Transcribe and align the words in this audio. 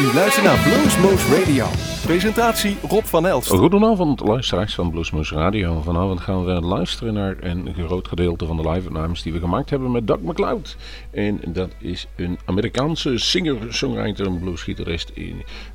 U 0.00 0.14
luistert 0.14 0.44
naar 0.44 0.62
Bluesmoose 0.62 1.40
Radio. 1.40 1.66
Presentatie 2.04 2.76
Rob 2.88 3.04
van 3.04 3.26
Elst. 3.26 3.48
Goedenavond 3.48 4.20
luisteraars 4.20 4.74
van 4.74 4.90
Bluesmoose 4.90 5.34
Radio. 5.34 5.80
Vanavond 5.80 6.20
gaan 6.20 6.44
we 6.44 6.52
luisteren 6.52 7.14
naar 7.14 7.36
een 7.40 7.74
groot 7.74 8.08
gedeelte 8.08 8.46
van 8.46 8.56
de 8.56 8.68
live-opnames 8.68 9.22
die 9.22 9.32
we 9.32 9.38
gemaakt 9.38 9.70
hebben 9.70 9.90
met 9.90 10.06
Doug 10.06 10.20
McLeod. 10.20 10.76
En 11.10 11.40
dat 11.46 11.70
is 11.78 12.06
een 12.16 12.38
Amerikaanse 12.44 13.18
singer-songwriter, 13.18 14.26
een 14.26 14.38
bluesgitarist 14.38 15.12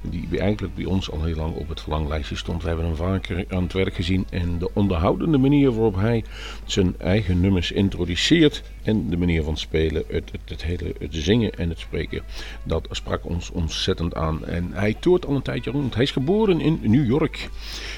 die 0.01 0.39
eigenlijk 0.39 0.75
bij 0.75 0.85
ons 0.85 1.11
al 1.11 1.23
heel 1.23 1.35
lang 1.35 1.55
op 1.55 1.69
het 1.69 1.81
verlanglijstje 1.81 2.35
stond. 2.35 2.61
We 2.61 2.67
hebben 2.67 2.85
hem 2.85 2.95
vaker 2.95 3.45
aan 3.49 3.63
het 3.63 3.73
werk 3.73 3.95
gezien 3.95 4.27
en 4.29 4.59
de 4.59 4.69
onderhoudende 4.73 5.37
manier 5.37 5.71
waarop 5.71 5.95
hij 5.95 6.23
zijn 6.65 6.95
eigen 6.97 7.41
nummers 7.41 7.71
introduceert 7.71 8.63
en 8.85 9.09
de 9.09 9.17
manier 9.17 9.43
van 9.43 9.57
spelen, 9.57 10.03
het, 10.07 10.31
het, 10.31 10.49
het 10.49 10.63
hele 10.63 10.95
het 10.99 11.15
zingen 11.15 11.53
en 11.53 11.69
het 11.69 11.79
spreken, 11.79 12.21
dat 12.63 12.87
sprak 12.91 13.25
ons 13.25 13.51
ontzettend 13.51 14.15
aan. 14.15 14.45
En 14.45 14.71
hij 14.73 14.93
toert 14.93 15.25
al 15.25 15.35
een 15.35 15.41
tijdje 15.41 15.71
rond. 15.71 15.93
Hij 15.93 16.03
is 16.03 16.11
geboren 16.11 16.61
in 16.61 16.79
New 16.83 17.05
York 17.05 17.49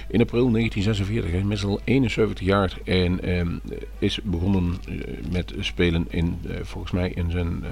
in 0.09 0.21
april 0.21 0.51
1946. 0.51 1.31
Hij 1.31 1.43
is 1.49 1.65
al 1.65 1.79
71 1.83 2.45
jaar 2.45 2.77
en 2.83 3.23
ehm, 3.23 3.57
is 3.99 4.19
begonnen 4.23 4.77
eh, 4.87 4.95
met 5.31 5.53
spelen 5.59 6.05
in, 6.09 6.39
eh, 6.47 6.55
volgens 6.61 6.93
mij 6.93 7.11
in 7.15 7.31
zijn 7.31 7.63
eh, 7.63 7.69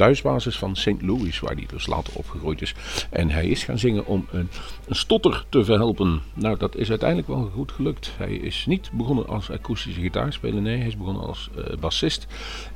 thuisbasis 0.00 0.58
van 0.58 0.76
St. 0.76 1.02
Louis, 1.02 1.40
waar 1.40 1.54
hij 1.54 1.66
dus 1.66 1.86
later 1.86 2.12
opgegroeid 2.16 2.62
is. 2.62 2.74
En 3.10 3.30
hij 3.30 3.46
is 3.46 3.64
gaan 3.64 3.78
zingen 3.78 4.06
om 4.06 4.26
een, 4.30 4.48
een, 4.88 4.94
stotter 4.94 5.44
te 5.48 5.64
verhelpen. 5.64 6.20
Nou, 6.34 6.58
dat 6.58 6.76
is 6.76 6.88
uiteindelijk 6.88 7.28
wel 7.28 7.50
goed 7.54 7.72
gelukt. 7.72 8.12
Hij 8.16 8.32
is 8.32 8.66
niet 8.66 8.90
begonnen 8.92 9.26
als 9.26 9.50
akoestische 9.50 10.00
gitaarspeler, 10.00 10.62
nee, 10.62 10.76
hij 10.76 10.86
is 10.86 10.96
begonnen 10.96 11.22
als 11.22 11.50
uh, 11.58 11.64
bassist. 11.80 12.26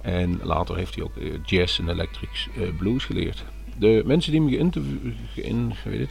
En 0.02 0.41
later 0.42 0.77
heeft 0.77 0.95
hij 0.95 1.05
ook 1.05 1.12
jazz 1.45 1.79
en 1.79 1.88
electric 1.88 2.48
blues 2.79 3.05
geleerd. 3.05 3.45
De 3.79 4.02
mensen 4.06 4.32
die 4.32 4.41
me 4.41 6.09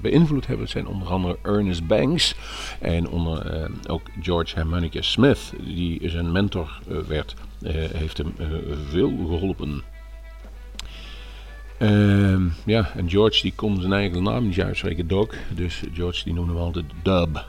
beïnvloed 0.00 0.46
hebben 0.46 0.68
zijn 0.68 0.86
onder 0.86 1.08
andere 1.08 1.38
Ernest 1.42 1.86
Banks 1.86 2.34
en 2.80 3.08
onder, 3.08 3.46
eh, 3.46 3.70
ook 3.86 4.02
George 4.20 4.54
Harmonica 4.54 5.02
Smith, 5.02 5.52
die 5.64 6.08
zijn 6.08 6.32
mentor 6.32 6.80
werd, 7.06 7.34
heeft 7.92 8.18
hem 8.18 8.34
veel 8.88 9.08
geholpen. 9.08 9.82
Ehm, 11.80 12.48
ja, 12.66 12.90
en 12.96 13.10
George 13.10 13.42
die 13.42 13.52
kon 13.56 13.80
zijn 13.80 13.92
eigen 13.92 14.22
naam 14.22 14.46
niet 14.46 14.60
uitspreken, 14.60 15.08
Doc, 15.08 15.28
dus 15.54 15.82
George 15.92 16.24
die 16.24 16.32
noemde 16.32 16.52
hem 16.52 16.62
altijd 16.62 16.84
Dub. 17.02 17.48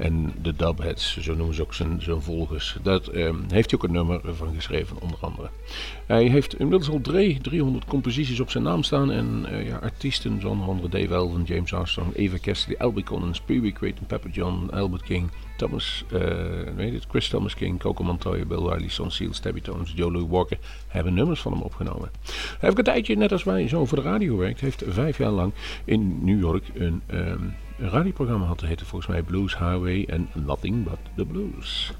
En 0.00 0.32
de 0.42 0.56
Dubheads, 0.56 1.18
zo 1.18 1.34
noemen 1.34 1.54
ze 1.54 1.62
ook 1.62 1.74
zijn, 1.74 2.02
zijn 2.02 2.22
volgers. 2.22 2.76
Daar 2.82 3.00
ehm, 3.00 3.36
heeft 3.48 3.70
hij 3.70 3.80
ook 3.80 3.86
een 3.86 3.92
nummer 3.92 4.20
van 4.34 4.54
geschreven, 4.54 4.96
onder 5.00 5.18
andere. 5.20 5.48
Hij 6.06 6.24
heeft 6.24 6.58
inmiddels 6.58 6.90
al 6.90 7.00
drie, 7.00 7.40
300 7.40 7.84
composities 7.84 8.40
op 8.40 8.50
zijn 8.50 8.64
naam 8.64 8.82
staan. 8.82 9.10
En 9.10 9.46
uh, 9.50 9.66
ja, 9.66 9.76
artiesten 9.76 10.44
onder 10.44 10.68
andere 10.68 10.88
Dave 10.88 11.14
Elvin, 11.14 11.42
James 11.42 11.74
Armstrong, 11.74 12.14
Eva 12.14 12.36
Cassidy, 12.38 12.74
Albie 12.78 13.04
Collins, 13.04 13.40
Pee 13.40 13.60
Wee 13.60 13.72
Creighton, 13.72 14.06
Pepper 14.06 14.30
John, 14.30 14.70
Albert 14.70 15.02
King, 15.02 15.30
Thomas, 15.56 16.04
uh, 16.12 16.20
weet 16.76 16.92
het, 16.92 17.06
Chris 17.08 17.28
Thomas 17.28 17.54
King, 17.54 17.78
Coco 17.78 18.04
Montoya, 18.04 18.44
Bill 18.44 18.58
Riley, 18.58 18.88
Son 18.88 19.10
Seals, 19.10 19.40
Debbie 19.40 19.62
Tones, 19.62 19.92
Joe 19.94 20.12
Louis 20.12 20.28
Walker 20.28 20.58
hebben 20.88 21.14
nummers 21.14 21.40
van 21.40 21.52
hem 21.52 21.62
opgenomen. 21.62 22.10
Hij 22.24 22.56
heeft 22.60 22.78
een 22.78 22.84
tijdje, 22.84 23.16
net 23.16 23.32
als 23.32 23.44
wij, 23.44 23.68
zo 23.68 23.84
voor 23.84 24.02
de 24.02 24.04
radio 24.04 24.34
gewerkt. 24.34 24.60
Hij 24.60 24.68
heeft 24.68 24.94
vijf 24.94 25.18
jaar 25.18 25.30
lang 25.30 25.52
in 25.84 26.24
New 26.24 26.40
York 26.40 26.64
een... 26.74 27.02
Een 27.06 27.54
radioprogramma 27.80 28.46
had. 28.46 28.60
Heette 28.60 28.84
volgens 28.84 29.10
mij 29.10 29.22
Blues 29.22 29.58
Highway 29.58 30.04
en 30.04 30.28
Nothing 30.32 30.84
But 30.84 30.98
The 31.16 31.24
Blues. 31.24 31.92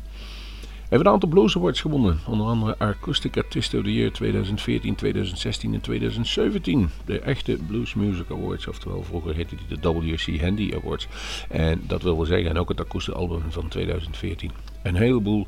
We 0.61 0.97
hebben 0.97 1.07
een 1.07 1.13
aantal 1.13 1.29
Blues 1.29 1.57
Awards 1.57 1.81
gewonnen. 1.81 2.19
Onder 2.27 2.47
andere 2.47 2.79
Acoustic 2.79 3.37
Artist 3.37 3.75
of 3.75 3.83
the 3.83 3.93
Year 3.93 4.13
2014, 4.13 4.95
2016 4.95 5.75
en 5.75 5.81
2017. 5.81 6.91
De 7.05 7.21
echte 7.21 7.59
Blues 7.67 7.95
Music 7.95 8.31
Awards, 8.31 8.67
oftewel 8.67 9.03
vroeger 9.03 9.35
heette 9.35 9.55
die 9.69 9.81
de 9.81 9.93
WC 9.93 10.41
Handy 10.41 10.73
Awards. 10.75 11.09
En 11.49 11.83
dat 11.87 12.03
wil 12.03 12.17
wel 12.17 12.27
zeggen, 12.27 12.51
en 12.51 12.59
ook 12.59 12.69
het 12.69 12.81
akoestische 12.81 13.21
album 13.21 13.43
van 13.49 13.69
2014. 13.69 14.51
Een 14.83 14.95
heleboel 14.95 15.47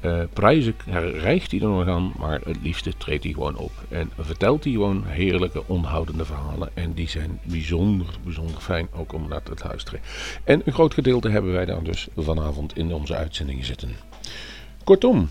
uh, 0.00 0.22
prijzen 0.32 0.74
hij 1.50 1.60
er 1.60 1.68
nog 1.68 1.86
aan, 1.86 2.12
maar 2.18 2.40
het 2.44 2.56
liefste 2.62 2.92
treedt 2.96 3.24
hij 3.24 3.32
gewoon 3.32 3.56
op. 3.56 3.72
En 3.88 4.10
vertelt 4.18 4.64
hij 4.64 4.72
gewoon 4.72 5.04
heerlijke, 5.06 5.62
onhoudende 5.66 6.24
verhalen. 6.24 6.70
En 6.74 6.92
die 6.92 7.08
zijn 7.08 7.40
bijzonder, 7.42 8.06
bijzonder 8.24 8.60
fijn 8.60 8.88
ook 8.92 9.12
om 9.12 9.28
naar 9.28 9.42
te 9.42 9.52
luisteren. 9.68 10.00
En 10.44 10.62
een 10.64 10.72
groot 10.72 10.94
gedeelte 10.94 11.28
hebben 11.28 11.52
wij 11.52 11.64
dan 11.64 11.84
dus 11.84 12.08
vanavond 12.16 12.76
in 12.76 12.92
onze 12.92 13.14
uitzendingen 13.14 13.64
zitten. 13.64 13.90
Kortom, 14.84 15.28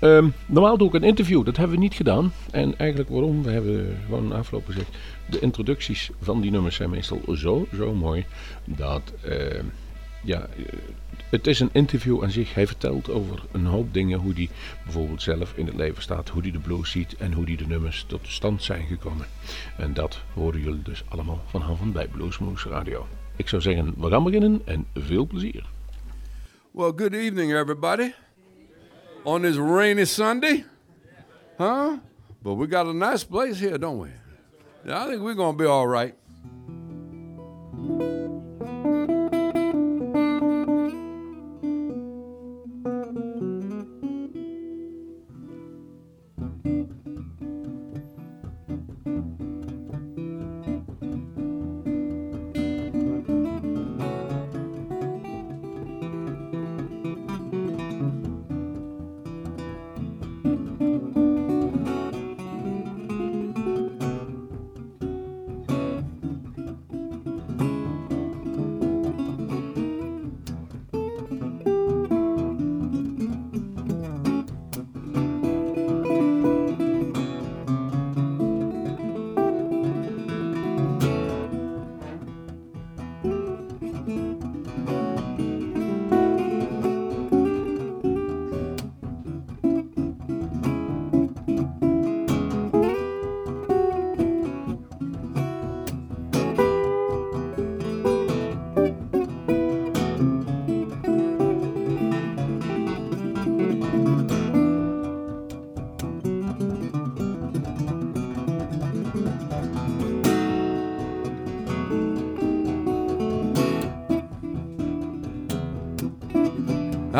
um, 0.00 0.32
normaal 0.46 0.78
doe 0.78 0.88
ik 0.88 0.94
een 0.94 1.02
interview, 1.02 1.44
dat 1.44 1.56
hebben 1.56 1.76
we 1.76 1.82
niet 1.82 1.94
gedaan. 1.94 2.32
En 2.50 2.78
eigenlijk 2.78 3.10
waarom? 3.10 3.42
We 3.42 3.50
hebben 3.50 3.98
gewoon 4.04 4.32
afgelopen 4.32 4.72
gezegd, 4.72 4.96
de 5.30 5.38
introducties 5.38 6.10
van 6.20 6.40
die 6.40 6.50
nummers 6.50 6.76
zijn 6.76 6.90
meestal 6.90 7.20
zo, 7.34 7.66
zo 7.74 7.94
mooi, 7.94 8.24
dat... 8.64 9.12
Uh, 9.24 9.60
ja, 10.22 10.48
het 11.30 11.46
is 11.46 11.60
een 11.60 11.70
interview 11.72 12.22
aan 12.22 12.30
zich. 12.30 12.54
Hij 12.54 12.66
vertelt 12.66 13.10
over 13.10 13.42
een 13.52 13.66
hoop 13.66 13.94
dingen. 13.94 14.18
Hoe 14.18 14.32
hij 14.32 14.48
bijvoorbeeld 14.84 15.22
zelf 15.22 15.52
in 15.56 15.66
het 15.66 15.74
leven 15.74 16.02
staat. 16.02 16.28
Hoe 16.28 16.42
hij 16.42 16.50
de 16.50 16.58
blues 16.58 16.90
ziet. 16.90 17.16
En 17.16 17.32
hoe 17.32 17.44
hij 17.44 17.56
de 17.56 17.66
nummers 17.66 18.04
tot 18.08 18.20
stand 18.22 18.62
zijn 18.62 18.86
gekomen. 18.86 19.26
En 19.76 19.94
dat 19.94 20.20
horen 20.34 20.60
jullie 20.60 20.82
dus 20.82 21.04
allemaal 21.08 21.42
vanavond 21.46 21.92
bij 21.92 22.06
Bluesmoose 22.06 22.68
Radio. 22.68 23.06
Ik 23.36 23.48
zou 23.48 23.62
zeggen, 23.62 23.94
we 23.96 24.10
gaan 24.10 24.24
beginnen 24.24 24.62
en 24.64 24.86
veel 24.94 25.26
plezier. 25.26 25.68
Well, 26.70 26.92
good 26.96 27.12
evening 27.12 27.52
everybody. 27.52 28.12
On 29.22 29.42
this 29.42 29.56
rainy 29.56 30.04
Sunday. 30.04 30.64
Huh? 31.58 31.98
But 32.42 32.56
we 32.56 32.66
got 32.66 32.86
a 32.86 32.92
nice 32.92 33.26
place 33.26 33.58
here, 33.58 33.78
don't 33.78 34.00
we? 34.00 34.08
I 34.86 35.06
think 35.06 35.22
we're 35.22 35.34
going 35.34 35.56
to 35.56 35.64
be 35.64 35.66
all 35.66 35.86
right. 35.86 36.14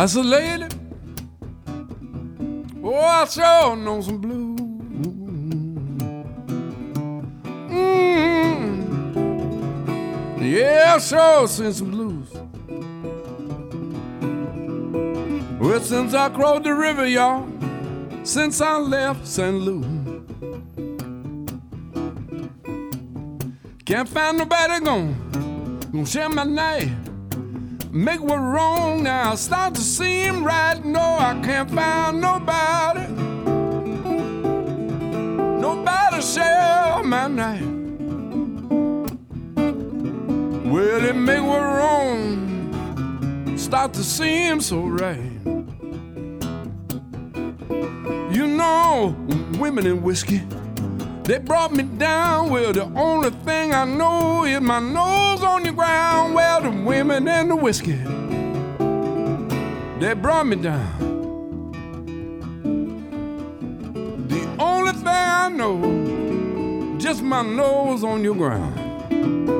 A 0.02 0.22
lady. 0.22 0.64
Oh, 2.82 2.94
I 2.94 3.26
sure 3.26 3.76
know 3.76 4.00
some 4.00 4.16
blues. 4.16 4.58
Yeah, 10.40 10.94
I 10.94 10.98
sure 11.00 11.46
seen 11.48 11.72
some 11.74 11.90
blues. 11.90 12.32
Well, 15.60 15.80
since 15.82 16.14
I 16.14 16.30
crossed 16.30 16.62
the 16.62 16.74
river, 16.74 17.06
y'all, 17.06 17.46
since 18.22 18.62
I 18.62 18.78
left 18.78 19.26
St. 19.26 19.54
Louis, 19.54 19.84
can't 23.84 24.08
find 24.08 24.38
nobody 24.38 24.82
gonna, 24.82 25.14
gonna 25.92 26.06
share 26.06 26.30
my 26.30 26.44
night 26.44 26.88
Make 27.92 28.20
what 28.20 28.36
wrong 28.36 29.02
now 29.02 29.34
start 29.34 29.74
to 29.74 29.80
seem 29.80 30.44
right. 30.44 30.84
No, 30.84 31.00
I 31.00 31.40
can't 31.42 31.68
find 31.68 32.20
nobody. 32.20 33.06
Nobody 35.60 36.22
share 36.22 37.02
my 37.02 37.26
night. 37.26 37.66
Well, 40.70 41.04
it 41.04 41.16
make 41.16 41.42
what 41.42 41.62
wrong 41.62 43.56
start 43.58 43.92
to 43.94 44.04
seem 44.04 44.60
so 44.60 44.82
right. 44.82 45.18
You 48.32 48.46
know, 48.46 49.16
women 49.58 49.88
and 49.88 50.04
whiskey 50.04 50.42
they 51.30 51.38
brought 51.38 51.70
me 51.72 51.84
down. 51.84 52.50
Well, 52.50 52.72
the 52.72 52.86
only 52.96 53.30
thing 53.30 53.72
I 53.72 53.84
know 53.84 54.44
is 54.44 54.60
my 54.60 54.80
nose 54.80 55.44
on 55.44 55.62
the 55.62 55.70
ground. 55.70 56.34
Well, 56.34 56.60
the 56.60 56.70
women 56.70 57.28
and 57.28 57.52
the 57.52 57.54
whiskey, 57.54 57.98
they 60.00 60.14
brought 60.14 60.48
me 60.48 60.56
down. 60.56 61.70
The 64.26 64.56
only 64.58 64.92
thing 64.92 65.06
I 65.06 65.48
know, 65.50 66.98
just 66.98 67.22
my 67.22 67.42
nose 67.42 68.02
on 68.02 68.24
your 68.24 68.34
ground. 68.34 69.59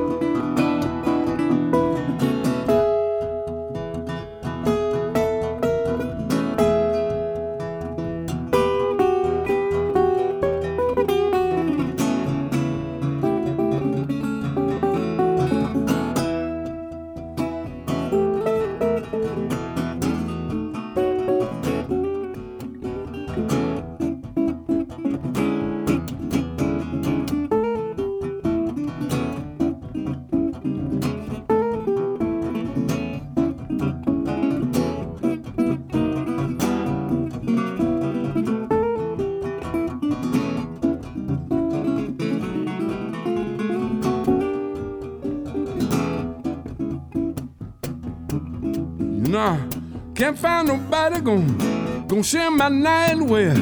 Can't 50.31 50.39
find 50.39 50.67
nobody 50.69 51.19
gon' 51.19 52.07
gon' 52.07 52.23
share 52.23 52.49
my 52.49 52.69
night 52.69 53.19
with. 53.19 53.57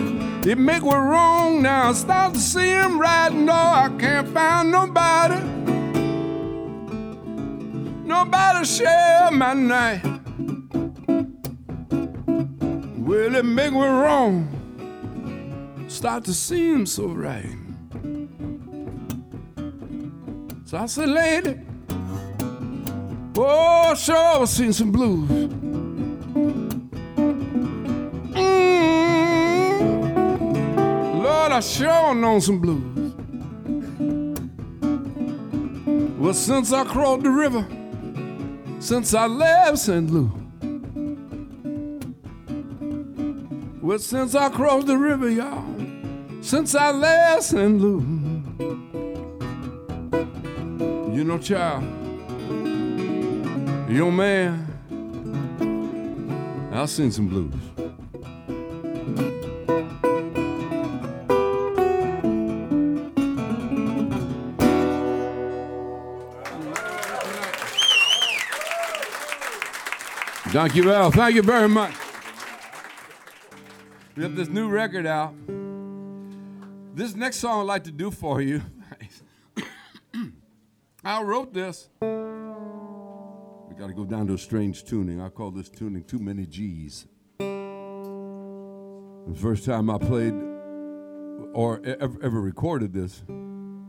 It 0.46 0.56
make 0.56 0.84
me 0.84 0.94
wrong 0.94 1.64
now. 1.64 1.90
I 1.90 1.94
start 1.94 2.36
to 2.36 2.40
see 2.40 2.70
him 2.70 3.02
right. 3.02 3.34
No, 3.34 3.54
I 3.54 3.90
can't 3.98 4.28
find 4.28 4.72
nobody. 4.72 5.40
Nobody 8.06 8.66
share 8.66 9.32
my 9.32 9.56
night. 9.56 10.04
Well, 13.00 13.36
it 13.36 13.46
make 13.46 13.74
me 13.74 13.80
wrong. 13.80 14.48
Start 15.88 16.24
to 16.26 16.36
see 16.36 16.70
him 16.70 16.86
so 16.86 17.08
right. 17.08 17.50
So 20.66 20.78
I 20.78 20.86
said, 20.86 21.10
lady, 21.10 21.60
oh, 23.36 23.96
sure, 23.96 24.16
I've 24.16 24.48
seen 24.48 24.72
some 24.72 24.92
blues. 24.92 25.59
I 31.60 31.62
sure 31.62 32.16
know 32.16 32.40
some 32.40 32.60
blues. 32.60 33.14
Well, 36.18 36.34
since 36.34 36.72
I 36.72 36.86
crossed 36.86 37.24
the 37.24 37.32
river, 37.32 37.68
since 38.80 39.14
I 39.14 39.28
left 39.28 39.80
St. 39.80 40.10
Louis. 40.10 40.32
Well, 43.82 44.00
since 44.00 44.36
I 44.36 44.48
crossed 44.48 44.88
the 44.88 44.96
river, 44.96 45.30
y'all, 45.30 45.66
since 46.42 46.76
I 46.76 46.92
left 46.92 47.44
St. 47.44 47.78
Louis. 47.78 48.06
You 51.14 51.26
know, 51.26 51.40
child, 51.40 51.84
your 53.90 54.14
man, 54.14 54.66
I've 56.72 56.90
seen 56.90 57.12
some 57.12 57.28
blues. 57.28 57.54
Thank 70.52 70.74
you, 70.74 70.92
Al. 70.92 71.12
Thank 71.12 71.36
you 71.36 71.44
very 71.44 71.70
much. 71.70 71.94
We 74.16 74.24
have 74.24 74.36
this 74.36 74.48
new 74.48 74.68
record 74.68 75.06
out. 75.06 75.36
This 76.96 77.16
next 77.16 77.36
song 77.36 77.62
I'd 77.62 77.68
like 77.68 77.84
to 77.84 77.92
do 77.92 78.10
for 78.10 78.42
you. 78.42 78.64
I 81.04 81.22
wrote 81.22 81.54
this. 81.54 81.90
We 82.02 82.08
got 83.76 83.90
to 83.90 83.94
go 83.94 84.06
down 84.06 84.26
to 84.26 84.34
a 84.34 84.38
strange 84.40 84.86
tuning. 84.86 85.22
I 85.22 85.30
call 85.30 85.52
this 85.52 85.70
tuning 85.70 86.04
Too 86.04 86.18
Many 86.18 86.48
G's. 86.48 87.06
The 87.38 87.46
first 89.40 89.66
time 89.66 89.92
I 89.92 90.00
played 90.00 90.34
or 91.54 91.80
ever, 91.86 92.18
ever 92.24 92.42
recorded 92.42 92.92
this, 92.92 93.22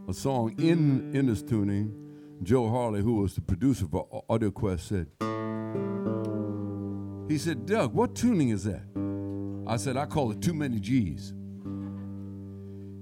a 0.09 0.13
song 0.13 0.55
in, 0.59 1.17
in 1.17 1.25
this 1.25 1.41
tuning, 1.41 1.95
Joe 2.43 2.69
Harley, 2.69 3.01
who 3.01 3.15
was 3.15 3.35
the 3.35 3.41
producer 3.41 3.87
for 3.91 4.07
AudioQuest, 4.29 4.81
said, 4.81 5.07
he 7.31 7.39
said, 7.39 7.65
Doug, 7.65 7.95
what 7.95 8.17
tuning 8.17 8.49
is 8.49 8.65
that? 8.65 8.83
I 9.67 9.77
said, 9.77 9.97
I 9.97 10.07
call 10.07 10.33
it 10.33 10.43
Too 10.43 10.53
Many 10.53 10.81
G's. 10.81 11.33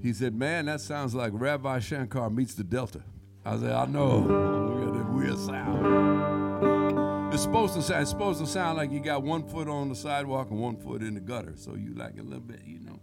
He 0.03 0.13
said, 0.13 0.35
Man, 0.35 0.67
that 0.67 0.83
sounds 0.83 1.15
like 1.15 1.33
Ravi 1.35 1.81
Shankar 1.81 2.29
meets 2.31 2.55
the 2.55 2.63
Delta. 2.63 3.03
I 3.45 3.59
said, 3.59 3.73
I 3.73 3.87
know. 3.87 4.19
Look 4.19 4.89
at 4.89 4.95
that 4.99 5.13
weird 5.13 5.39
sound. 5.39 7.33
It's 7.33 7.43
supposed 7.43 7.75
to 7.75 7.83
sound, 7.83 8.03
it's 8.03 8.11
supposed 8.11 8.41
to 8.41 8.47
sound 8.47 8.77
like 8.77 8.91
you 8.91 9.01
got 9.01 9.23
one 9.23 9.49
foot 9.49 9.69
on 9.69 9.89
the 9.89 9.95
sidewalk 9.95 10.51
and 10.51 10.61
one 10.61 10.77
foot 10.77 11.03
in 11.03 11.15
the 11.15 11.21
gutter. 11.21 11.55
So 11.57 11.75
you 11.75 11.95
like 11.95 12.19
a 12.19 12.23
little 12.23 12.41
bit, 12.41 12.61
you 12.65 12.81
know, 12.81 13.01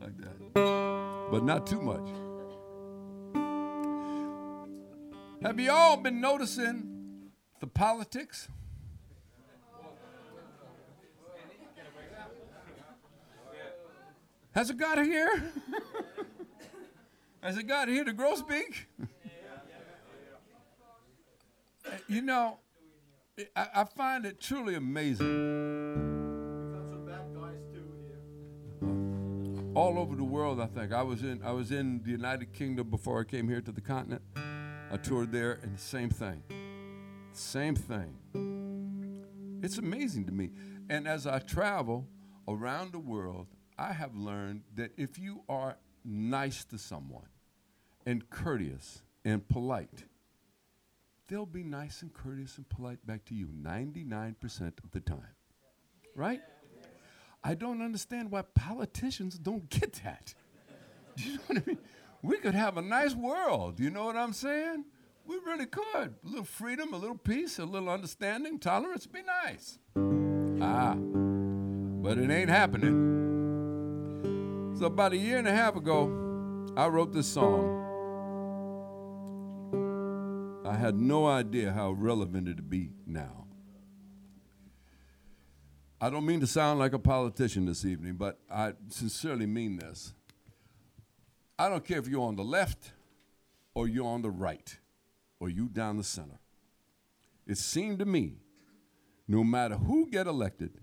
like 0.00 0.16
that. 0.18 0.54
But 1.30 1.44
not 1.44 1.66
too 1.66 1.80
much. 1.80 2.08
Have 5.42 5.60
you 5.60 5.70
all 5.70 5.96
been 5.98 6.20
noticing 6.20 7.30
the 7.60 7.66
politics? 7.66 8.48
Has 14.54 14.70
it 14.70 14.76
got 14.76 15.04
here? 15.04 15.52
Has 17.42 17.58
it 17.58 17.64
got 17.64 17.88
here 17.88 18.04
to 18.04 18.12
Groesbeek? 18.12 18.84
you 22.08 22.22
know, 22.22 22.58
I, 23.56 23.66
I, 23.74 23.84
find 23.84 24.24
it 24.24 24.40
truly 24.40 24.76
amazing. 24.76 25.26
All 29.74 29.98
over 29.98 30.14
the 30.14 30.24
world, 30.24 30.60
I 30.60 30.66
think. 30.66 30.92
I 30.92 31.02
was 31.02 31.22
in 31.22 31.42
I 31.44 31.50
was 31.50 31.72
in 31.72 32.00
the 32.04 32.12
United 32.12 32.52
Kingdom 32.52 32.90
before 32.90 33.20
I 33.20 33.24
came 33.24 33.48
here 33.48 33.60
to 33.60 33.72
the 33.72 33.80
continent. 33.80 34.22
I 34.36 34.96
toured 34.98 35.32
there, 35.32 35.58
and 35.64 35.74
the 35.74 35.80
same 35.80 36.10
thing. 36.10 36.44
Same 37.32 37.74
thing. 37.74 39.60
It's 39.64 39.78
amazing 39.78 40.26
to 40.26 40.32
me. 40.32 40.50
And 40.88 41.08
as 41.08 41.26
I 41.26 41.40
travel 41.40 42.06
around 42.46 42.92
the 42.92 43.00
world, 43.00 43.48
I 43.78 43.92
have 43.92 44.14
learned 44.14 44.62
that 44.76 44.92
if 44.96 45.18
you 45.18 45.42
are 45.48 45.76
nice 46.04 46.64
to 46.66 46.78
someone 46.78 47.28
and 48.06 48.28
courteous 48.30 49.02
and 49.24 49.46
polite, 49.48 50.04
they'll 51.28 51.46
be 51.46 51.64
nice 51.64 52.02
and 52.02 52.12
courteous 52.12 52.56
and 52.56 52.68
polite 52.68 53.04
back 53.06 53.24
to 53.26 53.34
you 53.34 53.48
99% 53.48 54.84
of 54.84 54.90
the 54.92 55.00
time. 55.00 55.34
Right? 56.14 56.40
I 57.42 57.54
don't 57.54 57.82
understand 57.82 58.30
why 58.30 58.42
politicians 58.42 59.38
don't 59.38 59.68
get 59.68 60.00
that. 60.04 60.34
Do 61.16 61.24
you 61.30 61.32
know 61.34 61.40
what 61.46 61.58
I 61.58 61.62
mean? 61.66 61.78
We 62.22 62.38
could 62.38 62.54
have 62.54 62.78
a 62.78 62.82
nice 62.82 63.14
world. 63.14 63.80
You 63.80 63.90
know 63.90 64.06
what 64.06 64.16
I'm 64.16 64.32
saying? 64.32 64.84
We 65.26 65.36
really 65.46 65.66
could. 65.66 65.84
A 65.94 66.12
little 66.22 66.44
freedom, 66.44 66.94
a 66.94 66.96
little 66.96 67.18
peace, 67.18 67.58
a 67.58 67.64
little 67.64 67.88
understanding, 67.88 68.58
tolerance, 68.58 69.06
be 69.06 69.20
nice. 69.44 69.78
Ah, 70.62 70.94
but 70.94 72.18
it 72.18 72.30
ain't 72.30 72.50
happening. 72.50 73.23
So, 74.76 74.86
about 74.86 75.12
a 75.12 75.16
year 75.16 75.38
and 75.38 75.46
a 75.46 75.52
half 75.52 75.76
ago, 75.76 76.72
I 76.76 76.88
wrote 76.88 77.12
this 77.12 77.28
song. 77.28 77.82
I 80.66 80.74
had 80.74 80.96
no 80.96 81.26
idea 81.26 81.72
how 81.72 81.92
relevant 81.92 82.48
it'd 82.48 82.68
be 82.68 82.90
now. 83.06 83.46
I 86.00 86.10
don't 86.10 86.26
mean 86.26 86.40
to 86.40 86.46
sound 86.48 86.80
like 86.80 86.92
a 86.92 86.98
politician 86.98 87.66
this 87.66 87.84
evening, 87.84 88.14
but 88.14 88.40
I 88.50 88.72
sincerely 88.88 89.46
mean 89.46 89.76
this. 89.76 90.12
I 91.56 91.68
don't 91.68 91.84
care 91.84 91.98
if 91.98 92.08
you're 92.08 92.26
on 92.26 92.34
the 92.34 92.42
left 92.42 92.92
or 93.74 93.86
you're 93.86 94.08
on 94.08 94.22
the 94.22 94.30
right 94.30 94.76
or 95.38 95.48
you 95.48 95.68
down 95.68 95.98
the 95.98 96.04
center. 96.04 96.40
It 97.46 97.58
seemed 97.58 98.00
to 98.00 98.04
me 98.04 98.38
no 99.28 99.44
matter 99.44 99.76
who 99.76 100.10
get 100.10 100.26
elected, 100.26 100.80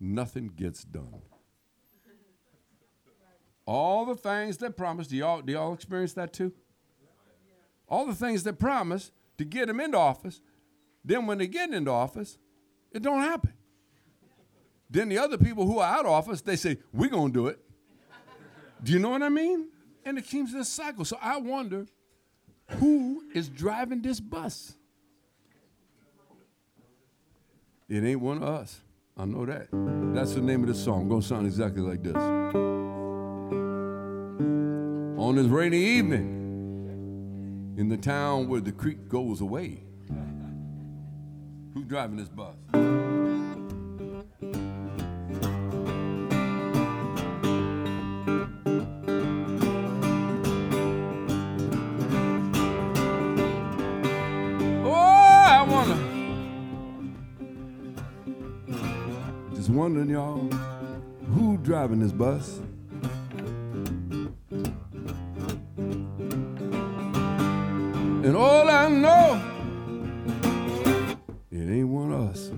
nothing 0.00 0.48
gets 0.48 0.82
done. 0.82 1.22
All 3.64 4.04
the 4.04 4.14
things 4.14 4.56
they 4.56 4.70
promised, 4.70 5.10
do 5.10 5.16
y'all, 5.16 5.40
do 5.40 5.52
y'all 5.52 5.72
experience 5.72 6.14
that 6.14 6.32
too? 6.32 6.52
All 7.88 8.06
the 8.06 8.14
things 8.14 8.42
they 8.42 8.52
promised 8.52 9.12
to 9.38 9.44
get 9.44 9.68
them 9.68 9.80
into 9.80 9.98
office, 9.98 10.40
then 11.04 11.26
when 11.26 11.38
they 11.38 11.46
get 11.46 11.70
into 11.70 11.90
office, 11.90 12.38
it 12.90 13.02
don't 13.02 13.20
happen. 13.20 13.52
Then 14.90 15.08
the 15.08 15.18
other 15.18 15.38
people 15.38 15.66
who 15.66 15.78
are 15.78 15.98
out 15.98 16.04
of 16.04 16.12
office, 16.12 16.42
they 16.42 16.56
say, 16.56 16.78
we're 16.92 17.08
going 17.08 17.32
to 17.32 17.38
do 17.38 17.46
it. 17.46 17.58
Do 18.82 18.92
you 18.92 18.98
know 18.98 19.10
what 19.10 19.22
I 19.22 19.28
mean? 19.28 19.68
And 20.04 20.18
it 20.18 20.26
keeps 20.26 20.52
this 20.52 20.68
cycle. 20.68 21.04
So 21.04 21.16
I 21.22 21.38
wonder 21.38 21.86
who 22.78 23.22
is 23.34 23.48
driving 23.48 24.02
this 24.02 24.20
bus? 24.20 24.74
It 27.88 28.02
ain't 28.04 28.20
one 28.20 28.38
of 28.38 28.42
us. 28.42 28.80
I 29.16 29.24
know 29.24 29.46
that. 29.46 29.68
That's 30.14 30.34
the 30.34 30.40
name 30.40 30.62
of 30.62 30.68
the 30.68 30.74
song. 30.74 31.08
Gonna 31.08 31.22
sound 31.22 31.46
exactly 31.46 31.82
like 31.82 32.02
this. 32.02 32.81
On 35.22 35.36
this 35.36 35.46
rainy 35.46 35.78
evening, 35.78 37.76
in 37.78 37.88
the 37.88 37.96
town 37.96 38.48
where 38.48 38.60
the 38.60 38.72
creek 38.72 39.08
goes 39.08 39.40
away, 39.40 39.84
who's 41.72 41.84
driving 41.86 42.16
this 42.16 42.28
bus? 42.28 42.56
Oh, 54.84 55.62
wondering, 59.68 60.10
y'all, 60.10 60.40
who 61.32 61.58
driving 61.58 62.00
this 62.00 62.10
bus? 62.10 62.58
And 68.24 68.36
all 68.36 68.70
I 68.70 68.88
know, 68.88 69.42
it 71.50 71.68
ain't 71.68 71.88
one 71.88 72.12
of 72.12 72.30
us. 72.30 72.52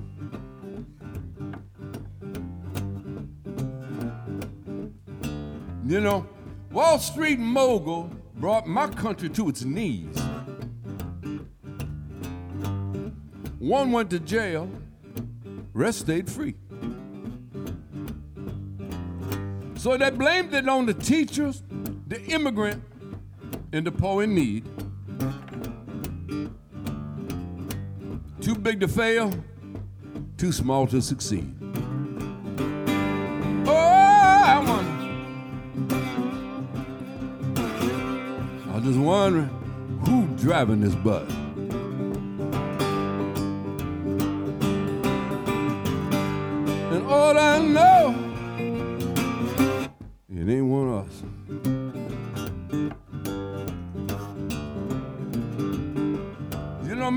You 5.86 6.02
know, 6.02 6.26
Wall 6.70 6.98
Street 6.98 7.38
mogul 7.38 8.10
brought 8.34 8.66
my 8.66 8.88
country 8.88 9.30
to 9.30 9.48
its 9.48 9.64
knees. 9.64 10.18
One 13.58 13.90
went 13.90 14.10
to 14.10 14.20
jail, 14.20 14.68
rest 15.72 16.00
stayed 16.00 16.30
free. 16.30 16.56
So 19.76 19.96
they 19.96 20.10
blamed 20.10 20.52
it 20.52 20.68
on 20.68 20.84
the 20.84 20.92
teachers, 20.92 21.62
the 22.06 22.22
immigrant, 22.24 22.84
and 23.72 23.86
the 23.86 23.92
poor 23.92 24.24
in 24.24 24.34
need. 24.34 24.73
Too 28.44 28.54
big 28.54 28.80
to 28.80 28.88
fail, 28.88 29.32
too 30.36 30.52
small 30.52 30.86
to 30.88 31.00
succeed. 31.00 31.50
Oh, 33.66 33.72
I 33.72 34.62
wonder. 34.68 35.10
I 38.70 38.80
just 38.80 38.98
wondering 38.98 39.48
who 40.06 40.26
driving 40.36 40.82
this 40.82 40.94
bus. 40.94 41.32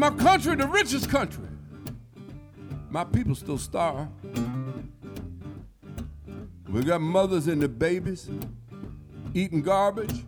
My 0.09 0.23
country, 0.23 0.55
the 0.55 0.67
richest 0.67 1.09
country, 1.09 1.43
my 2.89 3.03
people 3.03 3.35
still 3.35 3.57
starve. 3.57 4.07
We 6.69 6.83
got 6.83 7.01
mothers 7.01 7.47
and 7.47 7.61
the 7.61 7.67
babies 7.67 8.29
eating 9.33 9.61
garbage, 9.61 10.23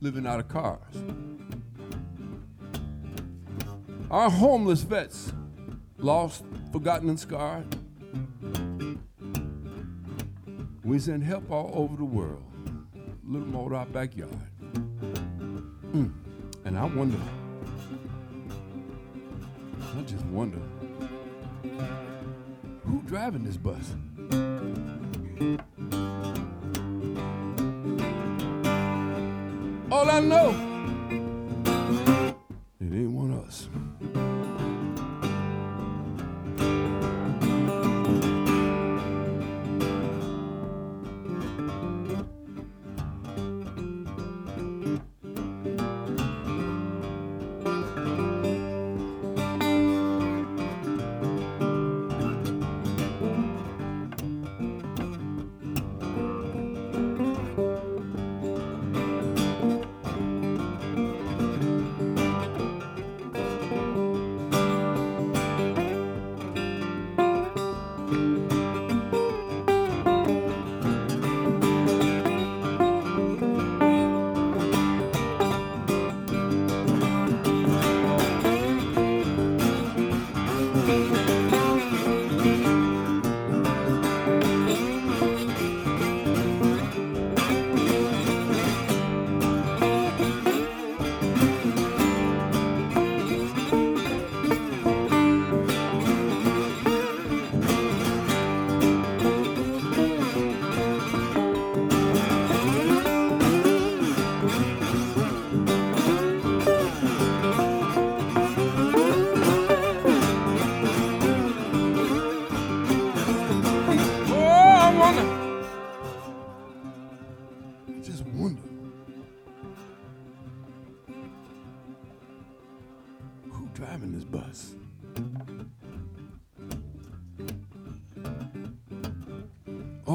living 0.00 0.26
out 0.26 0.40
of 0.40 0.48
cars. 0.48 0.80
Our 4.10 4.28
homeless 4.28 4.82
vets, 4.82 5.32
lost, 5.98 6.44
forgotten, 6.72 7.10
and 7.10 7.20
scarred. 7.20 7.66
We 10.82 10.98
send 10.98 11.22
help 11.22 11.48
all 11.50 11.70
over 11.74 11.96
the 11.96 12.04
world, 12.04 12.42
a 12.96 13.30
little 13.30 13.46
more 13.46 13.68
to 13.70 13.76
our 13.76 13.86
backyard. 13.86 14.32
Mm. 15.92 16.12
And 16.64 16.78
I 16.78 16.84
wonder, 16.86 17.18
I 19.96 20.02
just 20.02 20.24
wonder, 20.26 20.60
who 22.84 23.02
driving 23.06 23.44
this 23.44 23.56
bus? 23.56 23.94
All 29.90 30.10
I 30.10 30.20
know, 30.20 30.52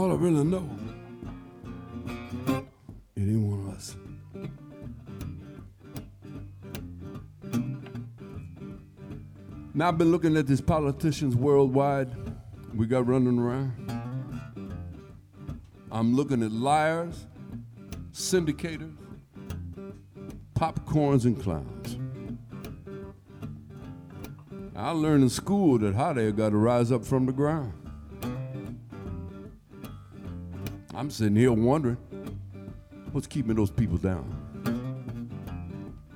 All 0.03 0.11
I 0.11 0.15
really 0.15 0.43
know, 0.43 0.69
ain't 3.15 3.39
one 3.39 3.59
of 3.61 3.73
us. 3.73 3.95
Now 9.73 9.87
I've 9.87 9.97
been 9.97 10.11
looking 10.11 10.35
at 10.35 10.45
these 10.45 10.59
politicians 10.59 11.37
worldwide 11.37 12.11
we 12.75 12.85
got 12.85 13.07
running 13.07 13.39
around. 13.39 13.71
I'm 15.89 16.13
looking 16.13 16.43
at 16.43 16.51
liars, 16.51 17.25
syndicators, 18.11 18.97
popcorns, 20.53 21.23
and 21.23 21.41
clowns. 21.41 21.97
I 24.75 24.89
learned 24.89 25.23
in 25.23 25.29
school 25.29 25.79
that 25.79 25.95
hot 25.95 26.17
air 26.17 26.33
got 26.33 26.49
to 26.49 26.57
rise 26.57 26.91
up 26.91 27.05
from 27.05 27.25
the 27.25 27.31
ground. 27.31 27.82
I'm 31.03 31.11
sitting 31.11 31.35
here 31.35 31.51
wondering 31.51 31.97
what's 33.11 33.27
keeping 33.27 33.55
those 33.57 33.69
people 33.69 33.97
down. 33.97 34.23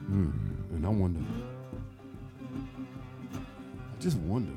Hmm, 0.08 0.30
and 0.74 0.86
I 0.86 0.90
wonder, 0.90 1.20
I 3.34 4.00
just 4.00 4.16
wonder, 4.20 4.54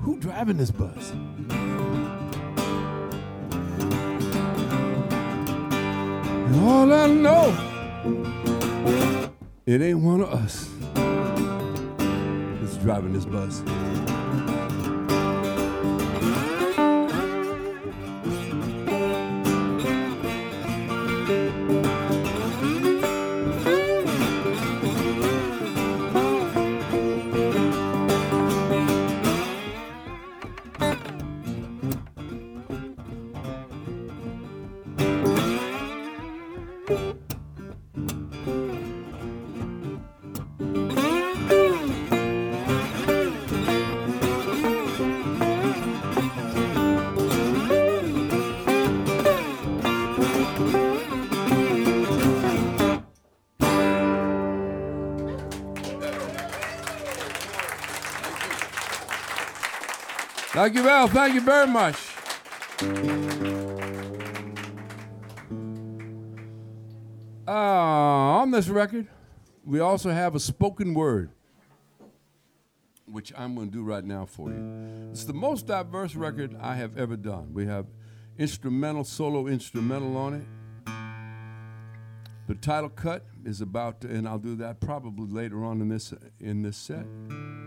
who 0.00 0.18
driving 0.18 0.58
this 0.58 0.70
bus? 0.70 1.12
And 6.42 6.60
all 6.60 6.92
I 6.92 7.06
know, 7.06 7.56
it 9.64 9.80
ain't 9.80 10.00
one 10.00 10.20
of 10.20 10.30
us 10.30 10.68
that's 12.60 12.76
driving 12.76 13.14
this 13.14 13.24
bus. 13.24 13.62
Thank 60.60 60.74
you, 60.74 60.82
Val. 60.82 61.08
Thank 61.08 61.32
you 61.32 61.40
very 61.40 61.66
much. 61.66 61.96
Uh, 67.48 67.50
on 67.50 68.50
this 68.50 68.68
record, 68.68 69.06
we 69.64 69.80
also 69.80 70.10
have 70.10 70.34
a 70.34 70.38
spoken 70.38 70.92
word, 70.92 71.30
which 73.06 73.32
I'm 73.38 73.54
going 73.54 73.68
to 73.68 73.72
do 73.72 73.82
right 73.82 74.04
now 74.04 74.26
for 74.26 74.50
you. 74.50 75.08
It's 75.10 75.24
the 75.24 75.32
most 75.32 75.66
diverse 75.66 76.14
record 76.14 76.54
I 76.60 76.74
have 76.74 76.98
ever 76.98 77.16
done. 77.16 77.54
We 77.54 77.64
have 77.64 77.86
instrumental, 78.36 79.04
solo 79.04 79.46
instrumental 79.46 80.14
on 80.18 80.34
it. 80.34 80.46
The 82.48 82.54
title 82.56 82.90
cut 82.90 83.24
is 83.46 83.62
about, 83.62 84.04
and 84.04 84.28
I'll 84.28 84.38
do 84.38 84.56
that 84.56 84.80
probably 84.80 85.26
later 85.26 85.64
on 85.64 85.80
in 85.80 85.88
this 85.88 86.12
in 86.38 86.60
this 86.60 86.76
set. 86.76 87.06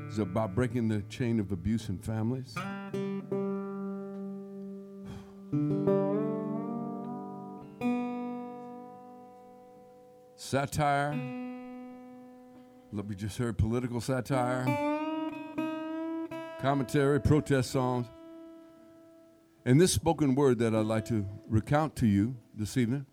It's 0.08 0.20
about 0.20 0.54
breaking 0.54 0.90
the 0.90 1.02
chain 1.04 1.40
of 1.40 1.52
abuse 1.52 1.90
in 1.90 1.98
families. 1.98 2.54
Satire. 10.54 11.18
Look, 12.92 13.10
we 13.10 13.16
just 13.16 13.40
heard 13.40 13.58
political 13.58 14.00
satire, 14.00 14.64
commentary, 16.60 17.20
protest 17.20 17.72
songs. 17.72 18.06
And 19.66 19.82
this 19.82 19.94
spoken 19.94 20.36
word 20.36 20.60
that 20.60 20.76
I'd 20.76 20.86
like 20.86 21.06
to 21.06 21.26
recount 21.50 21.96
to 21.96 22.06
you 22.06 22.36
this 22.54 22.78
evening, 22.78 23.08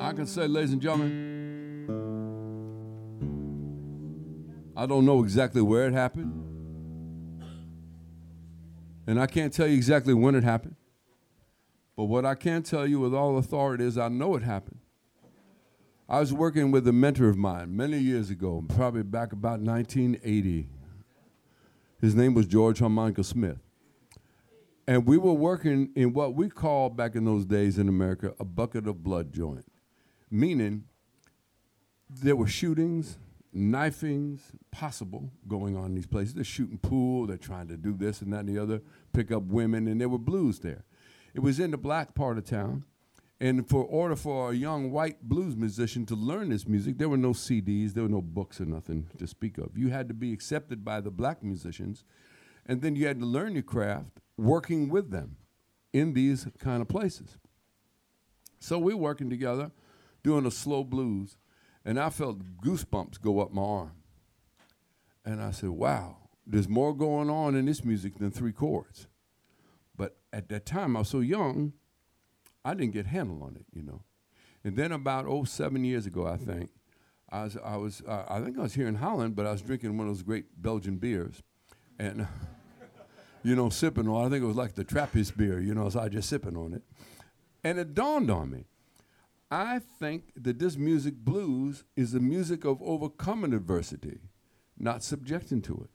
I 0.00 0.12
can 0.14 0.24
say, 0.24 0.46
ladies 0.46 0.72
and 0.72 0.80
gentlemen, 0.80 1.10
I 4.76 4.86
don't 4.86 5.04
know 5.04 5.24
exactly 5.24 5.62
where 5.62 5.88
it 5.88 5.94
happened. 5.94 6.32
And 9.08 9.20
I 9.20 9.26
can't 9.26 9.52
tell 9.52 9.66
you 9.66 9.74
exactly 9.74 10.14
when 10.14 10.36
it 10.36 10.44
happened. 10.44 10.76
But 11.96 12.04
what 12.04 12.24
I 12.24 12.36
can 12.36 12.62
tell 12.62 12.86
you 12.86 13.00
with 13.00 13.12
all 13.12 13.36
authority 13.36 13.84
is 13.84 13.98
I 13.98 14.06
know 14.06 14.36
it 14.36 14.44
happened. 14.44 14.78
I 16.08 16.20
was 16.20 16.32
working 16.32 16.70
with 16.70 16.86
a 16.88 16.92
mentor 16.92 17.28
of 17.28 17.36
mine 17.36 17.74
many 17.74 17.98
years 17.98 18.28
ago, 18.28 18.64
probably 18.68 19.02
back 19.02 19.32
about 19.32 19.60
1980. 19.60 20.68
His 22.00 22.14
name 22.14 22.34
was 22.34 22.46
George 22.46 22.80
Harmonica 22.80 23.22
Smith. 23.22 23.58
And 24.86 25.06
we 25.06 25.16
were 25.16 25.32
working 25.32 25.90
in 25.94 26.12
what 26.12 26.34
we 26.34 26.48
called 26.48 26.96
back 26.96 27.14
in 27.14 27.24
those 27.24 27.46
days 27.46 27.78
in 27.78 27.88
America 27.88 28.34
a 28.40 28.44
bucket 28.44 28.88
of 28.88 29.04
blood 29.04 29.32
joint, 29.32 29.64
meaning 30.28 30.84
there 32.10 32.34
were 32.34 32.48
shootings, 32.48 33.16
knifings 33.52 34.52
possible 34.72 35.30
going 35.46 35.76
on 35.76 35.86
in 35.86 35.94
these 35.94 36.06
places. 36.06 36.34
They're 36.34 36.44
shooting 36.44 36.78
pool, 36.78 37.26
they're 37.28 37.36
trying 37.36 37.68
to 37.68 37.76
do 37.76 37.94
this 37.94 38.20
and 38.22 38.32
that 38.32 38.40
and 38.40 38.48
the 38.48 38.60
other, 38.60 38.82
pick 39.12 39.30
up 39.30 39.44
women, 39.44 39.86
and 39.86 40.00
there 40.00 40.08
were 40.08 40.18
blues 40.18 40.58
there. 40.58 40.84
It 41.32 41.40
was 41.40 41.60
in 41.60 41.70
the 41.70 41.78
black 41.78 42.14
part 42.14 42.36
of 42.36 42.44
town. 42.44 42.84
And 43.42 43.68
for 43.68 43.82
order 43.82 44.14
for 44.14 44.52
a 44.52 44.54
young 44.54 44.92
white 44.92 45.28
blues 45.28 45.56
musician 45.56 46.06
to 46.06 46.14
learn 46.14 46.50
this 46.50 46.68
music, 46.68 46.96
there 46.96 47.08
were 47.08 47.16
no 47.16 47.32
CDs, 47.32 47.92
there 47.92 48.04
were 48.04 48.08
no 48.08 48.22
books 48.22 48.60
or 48.60 48.66
nothing 48.66 49.08
to 49.18 49.26
speak 49.26 49.58
of. 49.58 49.76
You 49.76 49.88
had 49.88 50.06
to 50.06 50.14
be 50.14 50.32
accepted 50.32 50.84
by 50.84 51.00
the 51.00 51.10
black 51.10 51.42
musicians, 51.42 52.04
and 52.64 52.82
then 52.82 52.94
you 52.94 53.08
had 53.08 53.18
to 53.18 53.26
learn 53.26 53.54
your 53.54 53.64
craft 53.64 54.20
working 54.36 54.88
with 54.88 55.10
them 55.10 55.38
in 55.92 56.12
these 56.14 56.46
kind 56.60 56.82
of 56.82 56.86
places. 56.86 57.36
So 58.60 58.78
we're 58.78 58.96
working 58.96 59.28
together, 59.28 59.72
doing 60.22 60.46
a 60.46 60.50
slow 60.52 60.84
blues, 60.84 61.36
and 61.84 61.98
I 61.98 62.10
felt 62.10 62.60
goosebumps 62.62 63.20
go 63.20 63.40
up 63.40 63.52
my 63.52 63.60
arm. 63.60 63.92
And 65.24 65.42
I 65.42 65.50
said, 65.50 65.70
wow, 65.70 66.16
there's 66.46 66.68
more 66.68 66.94
going 66.94 67.28
on 67.28 67.56
in 67.56 67.66
this 67.66 67.84
music 67.84 68.20
than 68.20 68.30
three 68.30 68.52
chords. 68.52 69.08
But 69.96 70.18
at 70.32 70.48
that 70.50 70.64
time, 70.64 70.96
I 70.96 71.00
was 71.00 71.08
so 71.08 71.18
young, 71.18 71.72
I 72.64 72.74
didn't 72.74 72.92
get 72.92 73.06
handle 73.06 73.42
on 73.42 73.56
it, 73.56 73.66
you 73.74 73.82
know. 73.82 74.02
And 74.64 74.76
then 74.76 74.92
about 74.92 75.26
oh 75.26 75.44
seven 75.44 75.84
years 75.84 76.06
ago, 76.06 76.26
I 76.26 76.36
think, 76.36 76.70
I 77.30 77.44
was 77.44 77.56
I 77.64 77.76
was 77.76 78.02
uh, 78.06 78.24
I 78.28 78.40
think 78.40 78.58
I 78.58 78.62
was 78.62 78.74
here 78.74 78.86
in 78.86 78.96
Holland, 78.96 79.34
but 79.34 79.46
I 79.46 79.52
was 79.52 79.62
drinking 79.62 79.96
one 79.96 80.06
of 80.06 80.14
those 80.14 80.22
great 80.22 80.60
Belgian 80.60 80.98
beers, 80.98 81.42
and 81.98 82.26
you 83.42 83.56
know 83.56 83.70
sipping 83.70 84.06
on. 84.06 84.26
I 84.26 84.28
think 84.28 84.44
it 84.44 84.46
was 84.46 84.56
like 84.56 84.74
the 84.74 84.84
Trappist 84.84 85.36
beer, 85.36 85.58
you 85.58 85.74
know. 85.74 85.88
So 85.88 86.00
I 86.00 86.04
was 86.04 86.12
just 86.12 86.28
sipping 86.28 86.56
on 86.56 86.74
it, 86.74 86.82
and 87.64 87.78
it 87.78 87.94
dawned 87.94 88.30
on 88.30 88.50
me. 88.50 88.66
I 89.50 89.80
think 89.98 90.32
that 90.36 90.58
this 90.58 90.76
music 90.76 91.14
blues 91.16 91.84
is 91.96 92.12
the 92.12 92.20
music 92.20 92.64
of 92.64 92.80
overcoming 92.82 93.52
adversity, 93.52 94.20
not 94.78 95.02
subjecting 95.02 95.60
to 95.62 95.74
it. 95.84 95.90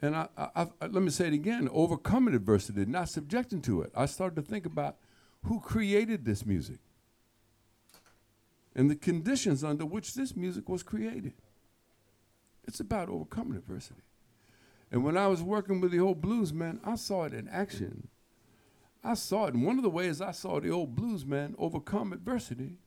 And 0.00 0.14
I, 0.14 0.28
I, 0.36 0.62
I, 0.80 0.86
let 0.86 1.02
me 1.02 1.10
say 1.10 1.28
it 1.28 1.34
again: 1.34 1.68
overcoming 1.70 2.34
adversity, 2.34 2.86
not 2.86 3.08
subjecting 3.10 3.60
to 3.62 3.82
it. 3.82 3.92
I 3.94 4.06
started 4.06 4.36
to 4.36 4.42
think 4.42 4.66
about 4.66 4.96
who 5.44 5.60
created 5.60 6.24
this 6.24 6.44
music 6.44 6.78
and 8.74 8.90
the 8.90 8.96
conditions 8.96 9.64
under 9.64 9.84
which 9.84 10.14
this 10.14 10.36
music 10.36 10.68
was 10.68 10.82
created. 10.82 11.34
It's 12.66 12.80
about 12.80 13.08
overcoming 13.08 13.56
adversity. 13.56 14.02
And 14.90 15.04
when 15.04 15.16
I 15.16 15.26
was 15.26 15.42
working 15.42 15.80
with 15.80 15.90
the 15.90 16.00
old 16.00 16.20
blues 16.20 16.52
man, 16.52 16.80
I 16.84 16.94
saw 16.94 17.24
it 17.24 17.32
in 17.32 17.48
action. 17.48 18.08
I 19.02 19.14
saw 19.14 19.46
it, 19.46 19.54
and 19.54 19.64
one 19.64 19.78
of 19.78 19.82
the 19.82 19.90
ways 19.90 20.20
I 20.20 20.32
saw 20.32 20.60
the 20.60 20.70
old 20.70 20.94
blues 20.94 21.24
man 21.24 21.54
overcome 21.58 22.12
adversity 22.12 22.78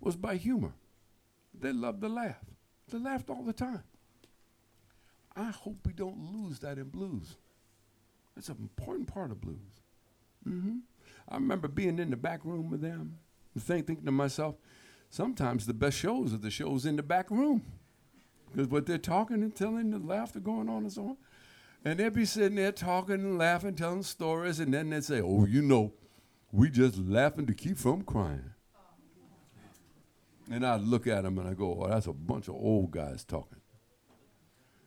was 0.00 0.16
by 0.16 0.36
humor. 0.36 0.74
They 1.58 1.72
loved 1.72 2.00
to 2.02 2.08
laugh. 2.08 2.44
They 2.88 2.98
laughed 2.98 3.30
all 3.30 3.42
the 3.42 3.52
time. 3.52 3.84
I 5.36 5.50
hope 5.50 5.78
we 5.86 5.92
don't 5.92 6.32
lose 6.32 6.58
that 6.60 6.78
in 6.78 6.90
blues. 6.90 7.36
It's 8.36 8.48
an 8.48 8.56
important 8.60 9.08
part 9.12 9.30
of 9.30 9.40
blues. 9.40 9.80
Mm-hmm. 10.46 10.78
I 11.28 11.36
remember 11.36 11.68
being 11.68 11.98
in 11.98 12.10
the 12.10 12.16
back 12.16 12.44
room 12.44 12.70
with 12.70 12.80
them 12.80 13.18
think, 13.60 13.86
thinking 13.86 14.06
to 14.06 14.12
myself, 14.12 14.56
sometimes 15.10 15.66
the 15.66 15.74
best 15.74 15.96
shows 15.96 16.34
are 16.34 16.38
the 16.38 16.50
shows 16.50 16.86
in 16.86 16.96
the 16.96 17.02
back 17.02 17.30
room. 17.30 17.62
Because 18.50 18.68
what 18.68 18.86
they're 18.86 18.98
talking 18.98 19.42
and 19.42 19.54
telling, 19.54 19.90
the 19.90 19.98
laughter 19.98 20.40
going 20.40 20.68
on 20.68 20.82
and 20.82 20.92
so 20.92 21.02
on. 21.02 21.16
And 21.84 21.98
they'd 21.98 22.12
be 22.12 22.24
sitting 22.24 22.56
there 22.56 22.72
talking 22.72 23.16
and 23.16 23.38
laughing, 23.38 23.74
telling 23.74 24.02
stories, 24.02 24.60
and 24.60 24.72
then 24.72 24.90
they'd 24.90 25.04
say, 25.04 25.20
Oh, 25.20 25.44
you 25.44 25.60
know, 25.60 25.92
we 26.52 26.70
just 26.70 26.96
laughing 26.96 27.46
to 27.46 27.54
keep 27.54 27.76
from 27.76 28.02
crying. 28.02 28.52
And 30.50 30.64
I'd 30.64 30.82
look 30.82 31.06
at 31.06 31.24
them 31.24 31.38
and 31.38 31.48
I 31.48 31.54
go, 31.54 31.82
Oh, 31.82 31.88
that's 31.88 32.06
a 32.06 32.12
bunch 32.12 32.48
of 32.48 32.54
old 32.54 32.90
guys 32.90 33.24
talking. 33.24 33.60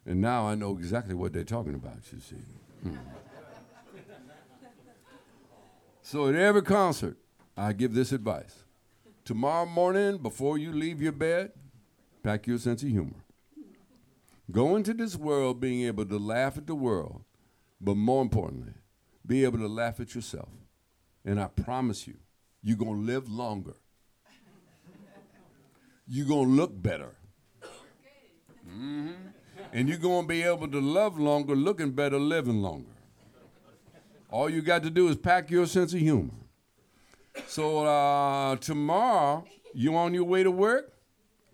And 0.06 0.22
now 0.22 0.48
I 0.48 0.56
know 0.56 0.78
exactly 0.78 1.14
what 1.14 1.34
they're 1.34 1.44
talking 1.44 1.76
about, 1.76 1.98
you 2.12 2.20
see. 2.20 2.36
Hmm. 2.84 2.96
So 6.10 6.30
at 6.30 6.36
every 6.36 6.62
concert, 6.62 7.18
I 7.58 7.74
give 7.74 7.94
this 7.94 8.14
advice. 8.14 8.64
Tomorrow 9.26 9.66
morning, 9.66 10.20
before 10.20 10.58
you 10.58 10.72
leave 10.72 11.02
your 11.02 11.12
bed, 11.12 11.52
Pack 12.24 12.48
your 12.48 12.58
sense 12.58 12.84
of 12.84 12.90
humor. 12.90 13.24
Go 14.52 14.76
into 14.76 14.94
this 14.94 15.16
world 15.16 15.62
being 15.62 15.86
able 15.86 16.06
to 16.06 16.18
laugh 16.18 16.58
at 16.58 16.68
the 16.68 16.76
world, 16.76 17.24
but 17.80 17.96
more 17.96 18.22
importantly, 18.22 18.74
be 19.26 19.44
able 19.44 19.60
to 19.60 19.68
laugh 19.68 20.00
at 20.00 20.16
yourself. 20.16 20.50
And 21.24 21.40
I 21.40 21.48
promise 21.48 22.08
you, 22.08 22.16
you're 22.62 22.78
going 22.78 23.06
to 23.06 23.14
live 23.14 23.30
longer. 23.30 23.76
You're 26.08 26.28
going 26.28 26.50
to 26.50 26.54
look 26.54 26.82
better. 26.82 27.16
Mm-hmm. 28.70 29.12
And 29.74 29.90
you're 29.90 29.98
going 29.98 30.24
to 30.24 30.28
be 30.28 30.44
able 30.44 30.68
to 30.70 30.82
love 30.82 31.18
longer, 31.20 31.56
looking 31.56 31.92
better, 31.92 32.20
living 32.20 32.62
longer. 32.62 32.97
All 34.30 34.50
you 34.50 34.62
got 34.62 34.84
to 34.84 34.90
do 34.90 35.08
is 35.08 35.16
pack 35.16 35.50
your 35.50 35.66
sense 35.66 35.94
of 35.94 36.00
humor. 36.00 36.32
So 37.48 37.86
uh, 37.86 38.56
tomorrow, 38.58 39.46
you 39.74 39.96
on 39.96 40.14
your 40.14 40.26
way 40.26 40.44
to 40.44 40.52
work, 40.52 40.94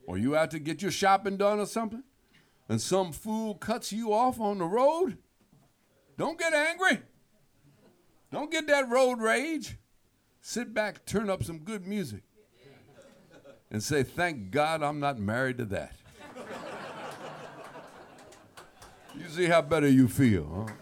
or 0.07 0.17
you 0.17 0.35
out 0.35 0.51
to 0.51 0.59
get 0.59 0.81
your 0.81 0.91
shopping 0.91 1.37
done 1.37 1.59
or 1.59 1.65
something, 1.65 2.03
and 2.67 2.81
some 2.81 3.11
fool 3.11 3.55
cuts 3.55 3.91
you 3.91 4.13
off 4.13 4.39
on 4.39 4.57
the 4.57 4.65
road, 4.65 5.17
don't 6.17 6.39
get 6.39 6.53
angry. 6.53 7.01
Don't 8.31 8.51
get 8.51 8.67
that 8.67 8.89
road 8.89 9.19
rage. 9.19 9.77
Sit 10.41 10.73
back, 10.73 11.05
turn 11.05 11.29
up 11.29 11.43
some 11.43 11.59
good 11.59 11.85
music, 11.85 12.23
and 13.69 13.81
say, 13.81 14.03
Thank 14.03 14.51
God 14.51 14.81
I'm 14.81 14.99
not 14.99 15.19
married 15.19 15.57
to 15.59 15.65
that. 15.65 15.95
you 19.15 19.29
see 19.29 19.45
how 19.45 19.61
better 19.61 19.87
you 19.87 20.07
feel, 20.07 20.65
huh? 20.67 20.73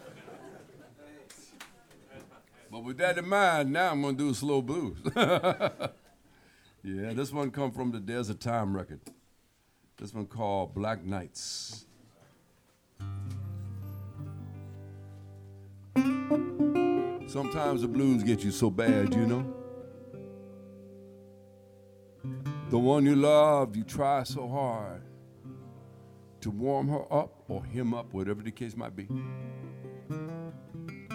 But 2.71 2.85
with 2.85 2.97
that 2.99 3.17
in 3.17 3.27
mind, 3.27 3.73
now 3.73 3.91
I'm 3.91 4.01
gonna 4.01 4.17
do 4.17 4.29
a 4.29 4.33
slow 4.33 4.61
blues. 4.61 4.97
yeah, 5.15 5.91
this 6.83 7.33
one 7.33 7.51
come 7.51 7.71
from 7.71 7.91
the 7.91 7.99
Desert 7.99 8.39
Time 8.39 8.73
record. 8.73 9.01
This 9.97 10.13
one 10.13 10.25
called 10.25 10.73
Black 10.73 11.03
Nights. 11.03 11.85
Sometimes 17.27 17.81
the 17.81 17.89
blues 17.89 18.23
get 18.23 18.41
you 18.41 18.51
so 18.51 18.69
bad, 18.69 19.13
you 19.15 19.25
know. 19.25 19.53
The 22.69 22.79
one 22.79 23.05
you 23.05 23.17
love, 23.17 23.75
you 23.75 23.83
try 23.83 24.23
so 24.23 24.47
hard 24.47 25.01
to 26.39 26.49
warm 26.49 26.87
her 26.87 27.03
up 27.13 27.43
or 27.49 27.65
him 27.65 27.93
up, 27.93 28.13
whatever 28.13 28.41
the 28.41 28.51
case 28.51 28.77
might 28.77 28.95
be. 28.95 29.09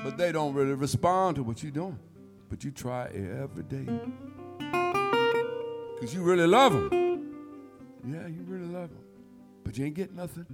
But 0.07 0.19
they 0.19 0.31
don't 0.31 0.55
really 0.55 0.75
respond 0.75 1.35
to 1.35 1.43
what 1.43 1.65
you're 1.65 1.73
doing. 1.73 1.99
But 2.49 2.63
you 2.63 2.71
try 2.71 3.07
every 3.07 3.65
day. 3.65 3.89
Because 4.61 6.15
you 6.15 6.23
really 6.23 6.47
love 6.47 6.75
them. 6.75 7.35
Yeah, 8.07 8.29
you 8.29 8.45
really 8.47 8.73
love 8.73 8.91
them. 8.91 9.03
But 9.65 9.77
you 9.77 9.85
ain't 9.85 9.97
getting 9.97 10.15
nothing. 10.15 10.47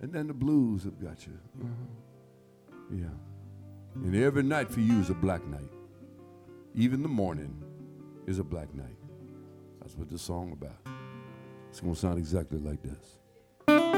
And 0.00 0.12
then 0.12 0.28
the 0.28 0.34
blues 0.34 0.84
have 0.84 1.02
got 1.02 1.26
you. 1.26 1.32
Uh-huh. 1.60 2.76
Yeah. 2.92 4.04
And 4.06 4.14
every 4.14 4.44
night 4.44 4.70
for 4.70 4.78
you 4.78 5.00
is 5.00 5.10
a 5.10 5.14
black 5.14 5.44
night. 5.48 5.72
Even 6.76 7.02
the 7.02 7.08
morning 7.08 7.60
is 8.28 8.38
a 8.38 8.44
black 8.44 8.72
night. 8.72 8.98
That's 9.80 9.96
what 9.96 10.08
this 10.08 10.22
song 10.22 10.52
about. 10.52 10.78
It's 11.70 11.80
going 11.80 11.94
to 11.94 11.98
sound 11.98 12.18
exactly 12.18 12.60
like 12.60 12.82
this. 12.84 13.97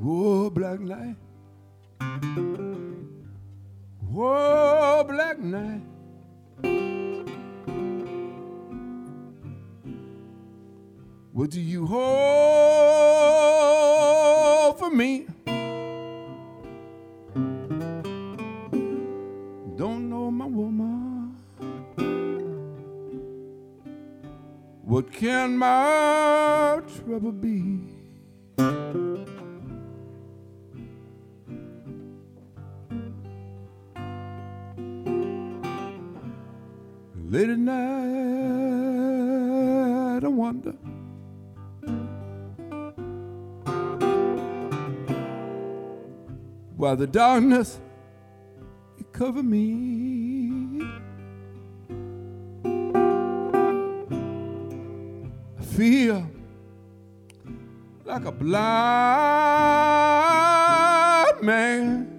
Whoa, 0.00 0.48
black 0.48 0.78
night. 0.78 1.16
Whoa, 4.00 5.04
black 5.08 5.40
night. 5.40 5.82
What 11.32 11.50
do 11.50 11.60
you 11.60 11.84
hold 11.84 11.98
for 14.78 14.90
me? 14.90 15.26
Don't 19.76 20.08
know 20.08 20.30
my 20.30 20.46
woman. 20.46 21.34
What 24.82 25.10
can 25.10 25.56
my 25.58 26.80
trouble 26.86 27.32
be? 27.32 27.67
Late 37.30 37.50
at 37.50 37.58
night, 37.58 37.74
I 40.24 40.28
wonder. 40.28 40.72
Why 46.74 46.94
the 46.94 47.06
darkness 47.06 47.80
it 48.96 49.12
cover 49.12 49.42
me. 49.42 50.80
I 55.58 55.62
feel 55.76 56.30
like 58.06 58.24
a 58.24 58.32
blind 58.32 58.62
man. 61.42 62.17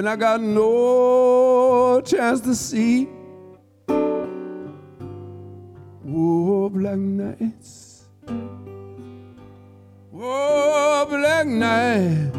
And 0.00 0.08
I 0.08 0.16
got 0.16 0.40
no 0.40 2.00
chance 2.00 2.40
to 2.40 2.54
see. 2.54 3.04
Whoa, 6.02 6.70
black 6.70 6.96
nights. 6.96 8.06
Whoa, 10.10 11.06
black 11.06 11.46
night. 11.46 12.32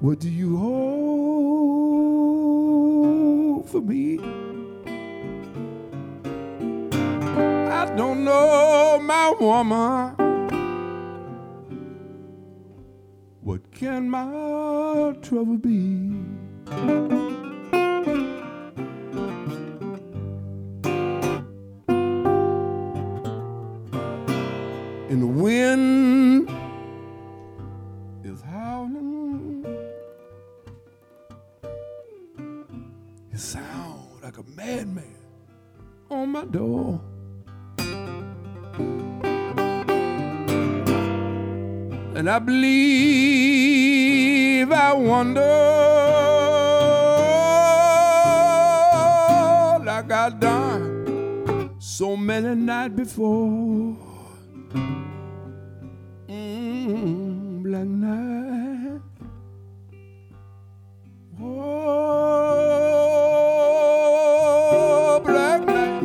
What 0.00 0.18
do 0.18 0.28
you 0.28 0.56
hold 0.56 0.80
for 3.70 3.80
me? 3.80 4.18
I 7.70 7.94
don't 7.94 8.24
know 8.24 8.98
my 9.00 9.34
woman. 9.38 10.11
Can 13.82 14.08
my 14.08 15.12
trouble 15.22 15.58
be? 15.58 15.98
And 25.10 25.20
the 25.20 25.26
wind 25.26 26.48
is 28.22 28.40
howling. 28.42 29.66
It 33.32 33.40
sounds 33.40 34.22
like 34.22 34.38
a 34.38 34.44
madman 34.54 35.16
on 36.08 36.28
my 36.28 36.44
door. 36.44 37.00
And 42.22 42.30
I 42.30 42.38
believe 42.38 42.62
I 44.70 44.92
wonder 44.92 45.40
like 49.84 50.12
I 50.12 50.30
done 50.30 51.74
so 51.80 52.16
many 52.16 52.54
nights 52.54 52.94
before. 52.94 53.96
Mm, 56.28 57.64
black 57.64 57.88
night. 57.88 59.00
Oh, 61.42 61.50
black 65.24 65.66
night. 65.66 66.04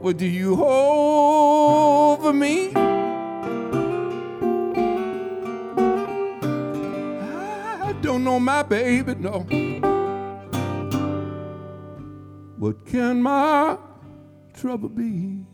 What 0.00 0.16
do 0.16 0.26
you 0.26 0.56
hold 0.56 2.22
for 2.22 2.32
me? 2.32 2.83
I 8.24 8.26
don't 8.26 8.42
my 8.42 8.62
baby, 8.62 9.14
no. 9.16 9.40
What 12.56 12.86
can 12.86 13.20
my 13.20 13.76
trouble 14.54 14.88
be? 14.88 15.44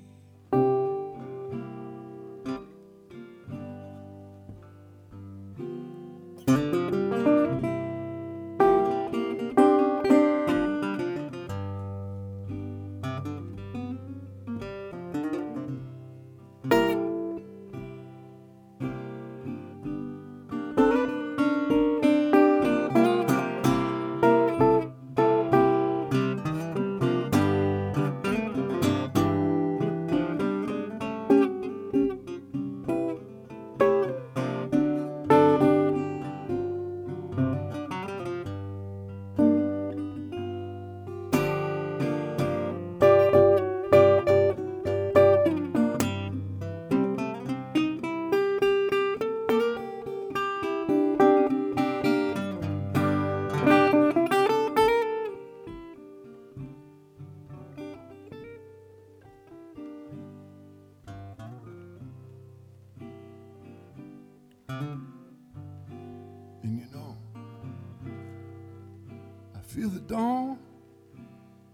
Feel 69.70 69.88
the 69.88 70.00
dawn 70.00 70.58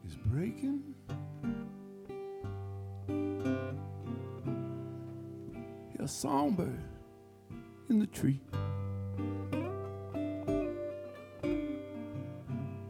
is 0.06 0.14
breaking. 0.26 0.82
Hear 5.88 6.04
a 6.04 6.09
songbird 6.09 6.85
in 7.88 7.98
the 7.98 8.06
tree. 8.06 8.42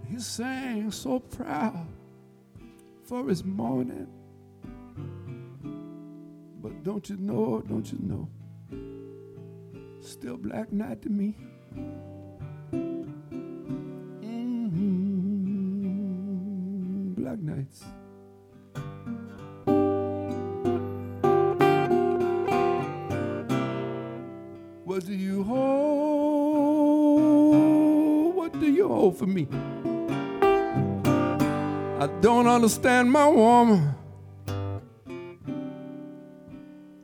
He 0.09 0.19
sang 0.19 0.91
so 0.91 1.21
proud 1.21 1.87
for 3.05 3.29
his 3.29 3.45
morning. 3.45 4.09
But 6.61 6.83
don't 6.83 7.09
you 7.09 7.17
know, 7.17 7.63
don't 7.69 7.93
you 7.93 7.99
know, 8.03 8.29
still 10.01 10.37
black 10.37 10.73
night 10.73 11.03
to 11.03 11.11
me. 11.11 11.37
Understand 32.57 33.13
my 33.13 33.29
woman. 33.29 33.95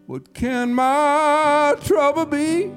What 0.07 0.33
can 0.33 0.73
my 0.73 1.75
trouble 1.85 2.25
be? 2.25 2.73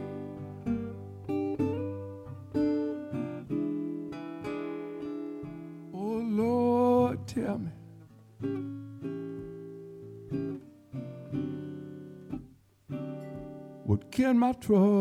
Oh 5.94 6.20
Lord, 6.42 7.26
tell 7.26 7.60
me. 7.60 7.72
What 13.86 14.12
can 14.12 14.38
my 14.38 14.52
trouble 14.52 14.95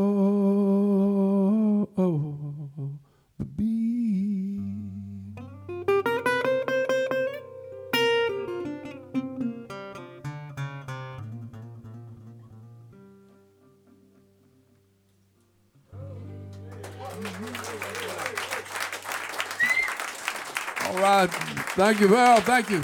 Thank 21.85 22.01
you, 22.01 22.09
Val. 22.09 22.41
Thank 22.41 22.71
you. 22.71 22.83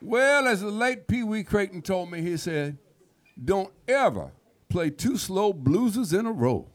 Well, 0.00 0.48
as 0.48 0.62
the 0.62 0.70
late 0.70 1.06
Pee 1.06 1.24
Wee 1.24 1.44
Crayton 1.44 1.82
told 1.82 2.10
me, 2.10 2.22
he 2.22 2.38
said, 2.38 2.78
don't 3.44 3.70
ever 3.86 4.32
play 4.70 4.88
two 4.88 5.18
slow 5.18 5.52
blueses 5.52 6.18
in 6.18 6.24
a 6.24 6.32
row. 6.32 6.70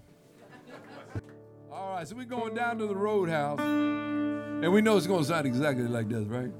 All 1.72 1.96
right, 1.96 2.08
so 2.08 2.16
we're 2.16 2.26
going 2.26 2.54
down 2.54 2.78
to 2.78 2.86
the 2.86 2.96
roadhouse, 2.96 3.60
and 3.60 4.72
we 4.72 4.84
know 4.84 4.96
it's 4.96 5.08
going 5.08 5.24
to 5.24 5.28
sound 5.28 5.48
exactly 5.48 5.88
like 5.88 6.08
this, 6.08 6.28
right? 6.28 6.52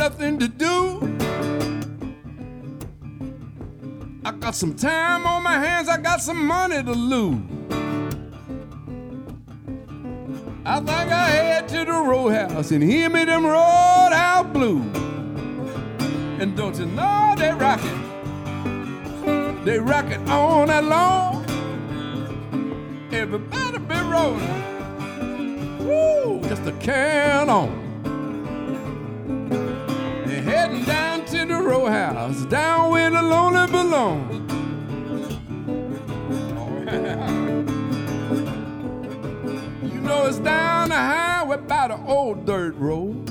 Nothing 0.00 0.38
to 0.38 0.48
do. 0.48 0.98
I 4.24 4.32
got 4.32 4.54
some 4.54 4.74
time 4.74 5.26
on 5.26 5.42
my 5.42 5.58
hands, 5.58 5.90
I 5.90 5.98
got 5.98 6.22
some 6.22 6.46
money 6.46 6.82
to 6.82 6.92
lose. 6.92 7.36
I 10.64 10.76
think 10.78 10.90
I 10.90 11.28
head 11.28 11.68
to 11.68 11.84
the 11.84 11.92
roadhouse 11.92 12.70
and 12.70 12.82
hear 12.82 13.10
me 13.10 13.26
them 13.26 13.44
roadhouse 13.44 14.46
blues. 14.54 14.86
And 16.40 16.56
don't 16.56 16.78
you 16.78 16.86
know 16.86 17.34
they 17.36 17.52
rock 17.52 17.80
it? 17.84 19.64
They 19.66 19.78
rock 19.80 20.06
it 20.06 20.26
all 20.30 20.64
night 20.66 20.84
long. 20.84 21.44
Everybody 23.12 23.78
be 23.80 24.00
rolling. 24.14 24.48
Woo, 25.86 26.40
just 26.48 26.62
a 26.66 26.72
can 26.80 27.50
on. 27.50 27.79
The 31.50 31.60
row 31.60 31.86
house, 31.86 32.44
down 32.46 32.90
where 32.90 33.10
the 33.10 33.22
lonely 33.22 33.70
belong. 33.70 34.46
you 39.82 40.00
know 40.00 40.26
it's 40.26 40.38
down 40.38 40.90
the 40.90 40.94
highway 40.94 41.56
by 41.56 41.88
the 41.88 41.96
old 42.06 42.46
dirt 42.46 42.76
road. 42.76 43.26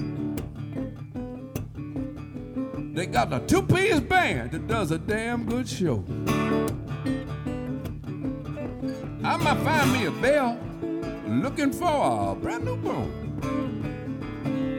They 2.93 3.05
got 3.05 3.31
a 3.31 3.39
two-piece 3.39 4.01
band 4.01 4.51
that 4.51 4.67
does 4.67 4.91
a 4.91 4.97
damn 4.97 5.45
good 5.45 5.69
show. 5.69 6.03
I 9.23 9.37
might 9.37 9.63
find 9.63 9.93
me 9.93 10.05
a 10.05 10.11
bell 10.11 10.59
looking 11.25 11.71
for 11.71 12.31
a 12.31 12.35
brand 12.35 12.65
new 12.65 12.75
bone. 12.75 13.39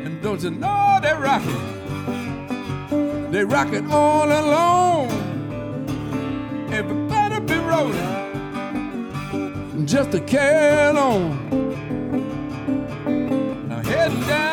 And 0.05 0.22
don't 0.22 0.42
you 0.42 0.50
know 0.50 0.98
they're 1.00 1.24
it? 1.24 1.80
They 3.31 3.45
rock 3.45 3.73
it 3.73 3.85
all 3.90 4.27
alone. 4.27 5.09
Everybody 6.73 7.38
be 7.40 7.55
rolling, 7.59 8.27
just 9.87 10.14
a 10.14 10.21
can 10.21 10.97
on. 10.97 11.38
Now 13.69 13.83
heading 13.83 14.21
down 14.27 14.49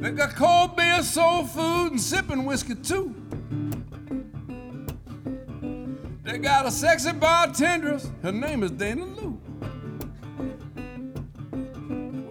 They 0.00 0.12
got 0.12 0.34
cold 0.34 0.76
beer, 0.76 1.02
soul 1.02 1.44
food, 1.44 1.92
and 1.92 2.00
sipping 2.00 2.46
whiskey 2.46 2.74
too. 2.74 3.14
They 6.24 6.38
got 6.38 6.64
a 6.64 6.70
sexy 6.70 7.12
bartender. 7.12 8.00
Her 8.22 8.32
name 8.32 8.62
is 8.62 8.70
Dana 8.70 9.04
Lou. 9.04 9.38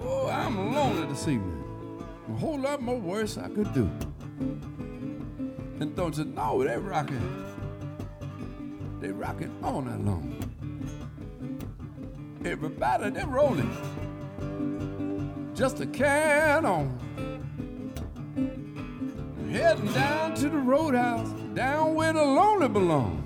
Oh, 0.02 0.28
I'm 0.28 0.74
lonely 0.74 1.06
this 1.10 1.28
evening. 1.28 2.04
A 2.28 2.38
whole 2.40 2.60
lot 2.60 2.82
more 2.82 2.98
worse 2.98 3.38
I 3.38 3.50
could 3.50 3.72
do. 3.76 3.88
And 5.80 5.96
don't 5.96 6.18
you 6.18 6.26
know 6.26 6.64
they 6.64 6.76
rocking? 6.76 7.46
They 9.00 9.12
rocking 9.12 9.56
all 9.64 9.84
night 9.84 10.04
long. 10.04 10.36
Everybody, 12.44 13.12
they 13.12 13.26
rolling. 13.26 13.70
Just 15.54 15.82
a 15.82 15.86
can 15.86 16.66
on. 16.66 17.29
Heading 19.52 19.92
down 19.94 20.36
to 20.36 20.48
the 20.48 20.58
roadhouse, 20.58 21.28
down 21.56 21.96
where 21.96 22.14
the 22.14 22.24
lonely 22.24 22.68
belong. 22.68 23.26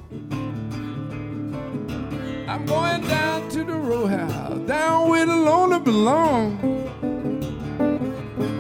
I'm 2.47 2.65
going 2.65 3.01
down 3.01 3.49
to 3.49 3.63
the 3.65 3.73
roadhouse, 3.73 4.57
down 4.59 5.09
where 5.09 5.25
the 5.25 5.35
lonely 5.35 5.79
belong. 5.79 6.57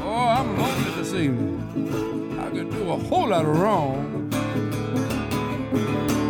Oh, 0.03 0.27
I'm 0.27 0.57
lonely 0.57 0.91
this 1.01 1.13
evening. 1.13 2.37
I 2.37 2.49
could 2.49 2.69
do 2.69 2.91
a 2.91 2.97
whole 2.97 3.29
lot 3.29 3.45
of 3.45 3.57
wrong. 3.57 4.29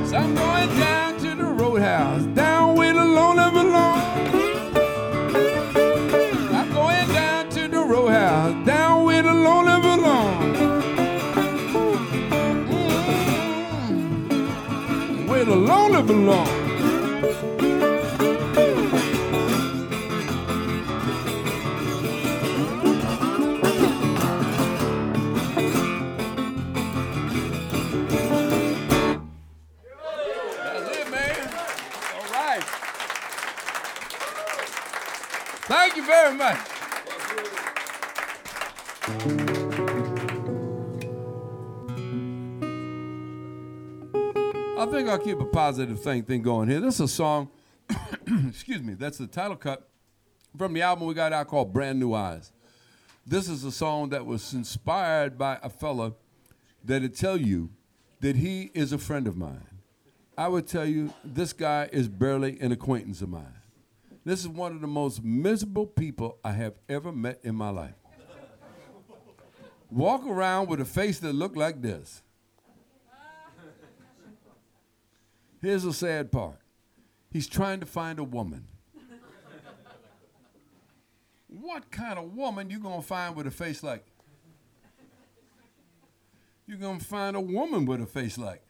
So 0.06 0.17
I'm 0.17 0.36
going 0.36 0.69
down 0.78 1.17
to 1.17 1.36
the 1.36 1.46
roadhouse, 1.46 2.26
down 2.36 2.76
where 2.76 2.93
the 2.93 3.04
lonely 3.04 3.50
belong. 16.04 16.53
I 45.13 45.17
think 45.17 45.28
I'll 45.28 45.36
keep 45.36 45.47
a 45.47 45.52
positive 45.52 46.02
thing 46.02 46.23
thing 46.23 46.41
going 46.41 46.69
here. 46.69 46.80
This 46.80 46.95
is 46.95 47.02
a 47.02 47.08
song, 47.08 47.52
excuse 48.47 48.82
me, 48.82 48.95
that's 48.95 49.19
the 49.19 49.28
title 49.28 49.56
cut 49.56 49.88
from 50.58 50.73
the 50.73 50.82
album 50.82 51.06
we 51.06 51.13
got 51.13 51.32
out 51.32 51.49
called 51.49 51.71
Brand 51.71 51.99
New 51.99 52.15
Eyes. 52.15 52.52
This 53.23 53.47
is 53.47 53.63
a 53.63 53.71
song 53.71 54.10
that 54.10 54.26
was 54.26 54.54
inspired 54.54 55.38
by 55.38 55.60
a 55.62 55.69
fella 55.69 56.13
that'd 56.84 57.15
tell 57.15 57.38
you 57.38 57.69
that 58.21 58.38
he 58.38 58.71
is 58.73 58.91
a 58.91 58.97
friend 58.97 59.28
of 59.28 59.38
mine. 59.38 59.67
I 60.36 60.47
would 60.47 60.65
tell 60.65 60.86
you 60.86 61.13
this 61.23 61.54
guy 61.54 61.89
is 61.91 62.08
barely 62.08 62.60
an 62.60 62.71
acquaintance 62.71 63.21
of 63.21 63.30
mine. 63.30 63.54
This 64.26 64.39
is 64.39 64.47
one 64.47 64.71
of 64.71 64.82
the 64.82 64.88
most 64.88 65.23
miserable 65.23 65.86
people 65.86 66.39
I 66.43 66.54
have 66.54 66.73
ever 66.89 67.12
met 67.12 67.39
in 67.43 67.54
my 67.54 67.69
life. 67.69 67.93
Walk 69.91 70.26
around 70.26 70.69
with 70.69 70.82
a 70.82 70.86
face 70.86 71.19
that 71.19 71.34
looked 71.34 71.56
like 71.56 71.84
this. 71.84 72.23
Here's 75.63 75.84
the 75.84 75.93
sad 75.93 76.30
part. 76.30 76.58
He's 77.32 77.47
trying 77.47 77.80
to 77.80 77.86
find 77.86 78.19
a 78.19 78.23
woman. 78.23 78.67
What 81.47 81.89
kind 81.89 82.19
of 82.19 82.36
woman 82.36 82.69
you 82.69 82.80
gonna 82.80 83.02
find 83.02 83.34
with 83.34 83.47
a 83.47 83.52
face 83.52 83.82
like? 83.82 84.06
You're 86.67 86.78
gonna 86.78 86.99
find 86.99 87.38
a 87.38 87.41
woman 87.41 87.86
with 87.86 88.02
a 88.02 88.06
face 88.06 88.38
like. 88.38 88.62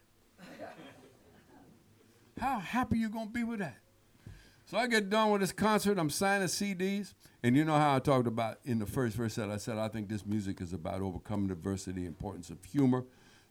How 2.38 2.60
happy 2.60 2.98
you 2.98 3.08
gonna 3.08 3.26
be 3.26 3.42
with 3.42 3.58
that? 3.58 3.78
So 4.64 4.78
I 4.78 4.86
get 4.86 5.10
done 5.10 5.32
with 5.32 5.40
this 5.40 5.50
concert. 5.50 5.98
I'm 5.98 6.10
signing 6.10 6.46
CDs, 6.46 7.14
and 7.42 7.56
you 7.56 7.64
know 7.64 7.76
how 7.76 7.96
I 7.96 7.98
talked 7.98 8.28
about 8.28 8.58
in 8.64 8.78
the 8.78 8.86
first 8.86 9.16
verse 9.16 9.34
that 9.34 9.50
I 9.50 9.56
said 9.56 9.78
I 9.78 9.88
think 9.88 10.08
this 10.08 10.24
music 10.24 10.60
is 10.60 10.72
about 10.72 11.00
overcoming 11.00 11.50
adversity, 11.50 12.06
importance 12.06 12.50
of 12.50 12.64
humor, 12.64 13.04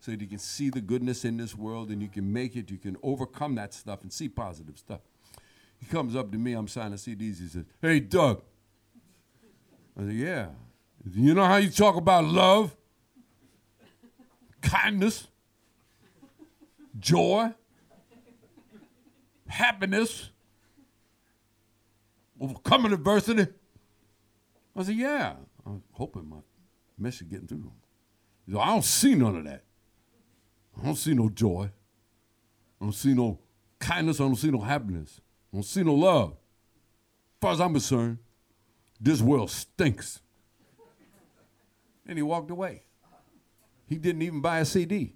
so 0.03 0.11
that 0.11 0.19
you 0.19 0.27
can 0.27 0.37
see 0.37 0.69
the 0.69 0.81
goodness 0.81 1.23
in 1.23 1.37
this 1.37 1.55
world 1.55 1.89
and 1.89 2.01
you 2.01 2.09
can 2.09 2.33
make 2.33 2.57
it. 2.57 2.69
You 2.69 2.77
can 2.77 2.97
overcome 3.01 3.55
that 3.55 3.73
stuff 3.73 4.01
and 4.01 4.11
see 4.11 4.27
positive 4.27 4.77
stuff. 4.77 4.99
He 5.79 5.85
comes 5.85 6.13
up 6.13 6.29
to 6.33 6.37
me. 6.37 6.51
I'm 6.51 6.67
signing 6.67 6.97
CDs. 6.97 7.39
He 7.39 7.47
says, 7.47 7.63
"Hey, 7.81 8.01
Doug." 8.01 8.41
I 9.97 10.01
said, 10.01 10.13
"Yeah." 10.13 10.47
Said, 11.05 11.15
You 11.15 11.33
know 11.33 11.45
how 11.45 11.55
you 11.55 11.69
talk 11.69 11.95
about 11.95 12.25
love, 12.25 12.75
kindness, 14.61 15.27
joy, 16.99 17.53
happiness, 19.47 20.31
overcoming 22.41 22.91
adversity. 22.91 23.47
I 24.75 24.83
said, 24.83 24.95
yeah. 24.95 25.35
I 25.65 25.69
was 25.69 25.81
hoping 25.93 26.27
my 26.27 26.39
message 26.97 27.29
getting 27.29 27.47
through. 27.47 27.71
He 28.45 28.51
said, 28.51 28.59
I 28.59 28.65
don't 28.65 28.83
see 28.83 29.15
none 29.15 29.37
of 29.37 29.45
that. 29.45 29.63
I 30.79 30.85
don't 30.85 30.95
see 30.95 31.13
no 31.13 31.29
joy. 31.29 31.69
I 32.81 32.85
don't 32.85 32.93
see 32.93 33.13
no 33.13 33.39
kindness. 33.79 34.19
I 34.19 34.23
don't 34.23 34.35
see 34.35 34.51
no 34.51 34.59
happiness. 34.59 35.21
I 35.51 35.57
don't 35.57 35.63
see 35.63 35.83
no 35.83 35.93
love. 35.93 36.31
As 36.31 37.41
far 37.41 37.51
as 37.53 37.61
I'm 37.61 37.73
concerned, 37.73 38.17
this 38.99 39.21
world 39.21 39.51
stinks. 39.51 40.19
And 42.07 42.17
he 42.17 42.23
walked 42.23 42.51
away. 42.51 42.83
He 43.87 43.97
didn't 43.97 44.21
even 44.21 44.41
buy 44.41 44.59
a 44.59 44.65
CD. 44.65 45.15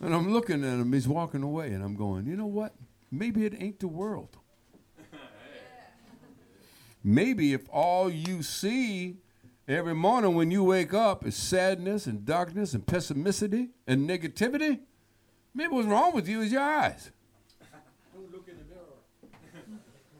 And 0.00 0.14
I'm 0.14 0.32
looking 0.32 0.62
at 0.62 0.74
him, 0.74 0.92
he's 0.92 1.08
walking 1.08 1.42
away, 1.42 1.72
and 1.72 1.82
I'm 1.82 1.96
going, 1.96 2.26
you 2.26 2.36
know 2.36 2.46
what? 2.46 2.72
Maybe 3.10 3.44
it 3.44 3.54
ain't 3.60 3.80
the 3.80 3.88
world. 3.88 4.36
Maybe 7.02 7.52
if 7.52 7.62
all 7.70 8.10
you 8.10 8.42
see 8.42 9.16
every 9.68 9.94
morning 9.94 10.34
when 10.34 10.50
you 10.50 10.64
wake 10.64 10.94
up 10.94 11.26
is 11.26 11.36
sadness 11.36 12.06
and 12.06 12.24
darkness 12.24 12.72
and 12.72 12.86
pessimistic 12.86 13.68
and 13.86 14.08
negativity, 14.08 14.80
maybe 15.54 15.72
what's 15.72 15.86
wrong 15.86 16.14
with 16.14 16.26
you 16.26 16.40
is 16.40 16.50
your 16.50 16.62
eyes. 16.62 17.10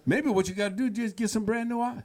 Maybe 0.05 0.31
what 0.31 0.49
you 0.49 0.55
got 0.55 0.71
to 0.71 0.75
do 0.75 0.87
is 0.87 0.93
just 0.93 1.17
get 1.17 1.31
some 1.31 1.45
brand 1.45 1.69
new 1.69 1.81
eyes. 1.81 2.03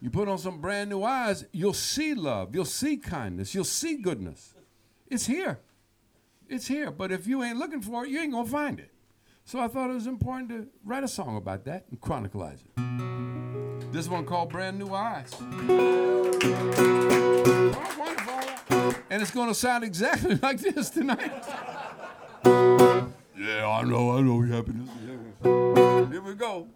You 0.00 0.10
put 0.10 0.28
on 0.28 0.38
some 0.38 0.60
brand 0.60 0.90
new 0.90 1.02
eyes, 1.02 1.44
you'll 1.52 1.74
see 1.74 2.14
love, 2.14 2.54
you'll 2.54 2.64
see 2.64 2.96
kindness, 2.96 3.54
you'll 3.54 3.64
see 3.64 3.96
goodness. 3.96 4.54
It's 5.08 5.26
here. 5.26 5.58
It's 6.48 6.68
here. 6.68 6.90
But 6.90 7.12
if 7.12 7.26
you 7.26 7.42
ain't 7.42 7.58
looking 7.58 7.82
for 7.82 8.04
it, 8.04 8.10
you 8.10 8.20
ain't 8.20 8.32
going 8.32 8.44
to 8.44 8.50
find 8.50 8.78
it. 8.78 8.90
So 9.44 9.58
I 9.58 9.68
thought 9.68 9.90
it 9.90 9.94
was 9.94 10.06
important 10.06 10.50
to 10.50 10.68
write 10.84 11.04
a 11.04 11.08
song 11.08 11.36
about 11.36 11.64
that 11.64 11.86
and 11.90 12.00
chronicleize 12.00 12.60
it. 12.64 13.47
This 13.98 14.08
one 14.08 14.24
called 14.24 14.50
Brand 14.50 14.78
New 14.78 14.94
Eyes. 14.94 15.34
And 19.10 19.20
it's 19.20 19.32
going 19.32 19.48
to 19.48 19.54
sound 19.56 19.82
exactly 19.82 20.36
like 20.42 20.60
this 20.60 20.90
tonight. 20.90 21.32
yeah, 22.44 23.66
I 23.66 23.82
know, 23.82 24.16
I 24.16 24.20
know, 24.20 24.40
happiness. 24.42 24.88
Yeah. 25.04 26.10
Here 26.12 26.22
we 26.22 26.34
go. 26.34 26.68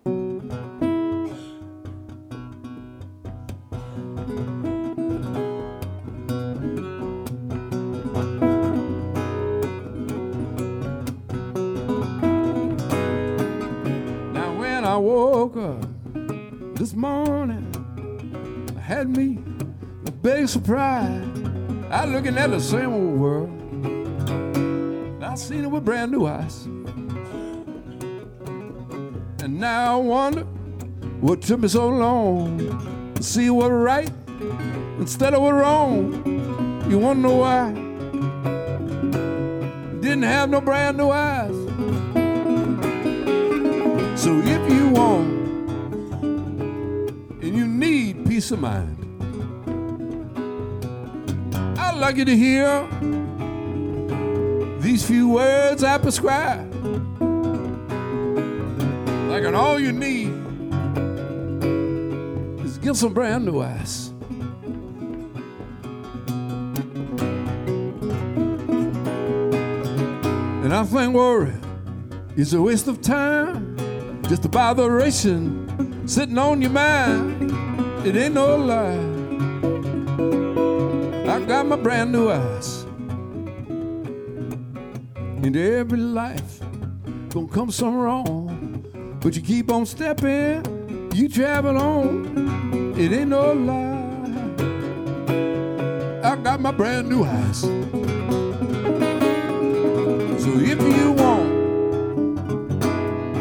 Now 14.32 14.58
when 14.58 14.84
I 14.84 14.96
woke 14.96 15.56
up 15.56 15.91
this 16.74 16.94
morning, 16.94 17.66
had 18.80 19.08
me 19.16 19.38
a 20.06 20.10
big 20.10 20.48
surprise. 20.48 21.28
I 21.90 22.06
looking 22.06 22.38
at 22.38 22.50
the 22.50 22.60
same 22.60 22.92
old 22.92 23.18
world. 23.18 23.50
I 25.22 25.34
seen 25.34 25.64
it 25.64 25.70
with 25.70 25.84
brand 25.84 26.12
new 26.12 26.26
eyes. 26.26 26.64
And 29.42 29.60
now 29.60 29.94
I 29.94 30.02
wonder 30.02 30.44
what 31.20 31.42
took 31.42 31.60
me 31.60 31.68
so 31.68 31.88
long 31.88 33.14
to 33.14 33.22
see 33.22 33.50
what 33.50 33.68
right 33.68 34.10
instead 34.98 35.34
of 35.34 35.42
what 35.42 35.52
wrong. 35.52 36.90
You 36.90 36.98
wanna 36.98 37.20
know 37.20 37.36
why? 37.36 37.72
Didn't 40.00 40.22
have 40.22 40.50
no 40.50 40.60
brand 40.60 40.96
new 40.96 41.10
eyes. 41.10 41.54
So 44.20 44.38
if 44.40 44.72
you 44.72 44.88
want 44.90 45.42
and 47.52 47.58
you 47.58 47.66
need 47.66 48.26
peace 48.26 48.50
of 48.50 48.60
mind. 48.60 48.96
I'd 51.78 51.98
like 51.98 52.16
you 52.16 52.24
to 52.24 52.34
hear 52.34 52.88
these 54.80 55.06
few 55.06 55.28
words 55.28 55.84
I 55.84 55.98
prescribe. 55.98 56.72
Like 59.28 59.44
an 59.44 59.54
all 59.54 59.78
you 59.78 59.92
need 59.92 60.28
is 62.64 62.78
get 62.78 62.96
some 62.96 63.12
brand 63.12 63.44
new 63.44 63.60
eyes. 63.60 64.08
And 70.64 70.72
I 70.72 70.84
think 70.84 71.14
worry 71.14 71.52
is 72.34 72.54
a 72.54 72.62
waste 72.62 72.88
of 72.88 73.02
time, 73.02 73.76
just 74.22 74.46
a 74.46 74.48
botheration 74.48 75.61
sitting 76.06 76.38
on 76.38 76.60
your 76.60 76.70
mind. 76.70 77.52
It 78.06 78.16
ain't 78.16 78.34
no 78.34 78.56
lie. 78.56 78.98
I 81.32 81.40
got 81.44 81.66
my 81.66 81.76
brand 81.76 82.12
new 82.12 82.30
eyes. 82.30 82.84
Into 85.42 85.60
every 85.60 85.98
life 85.98 86.60
gonna 87.30 87.48
come 87.48 87.70
some 87.70 87.96
wrong, 87.96 89.18
but 89.20 89.34
you 89.34 89.42
keep 89.42 89.70
on 89.72 89.86
stepping, 89.86 91.10
you 91.14 91.28
travel 91.28 91.78
on. 91.78 92.94
It 92.98 93.12
ain't 93.12 93.30
no 93.30 93.52
lie. 93.52 94.02
I 96.22 96.36
got 96.36 96.60
my 96.60 96.72
brand 96.72 97.08
new 97.08 97.24
eyes. 97.24 97.60
So 100.42 100.50
if 100.58 100.80
you 100.80 101.12
want, 101.12 101.52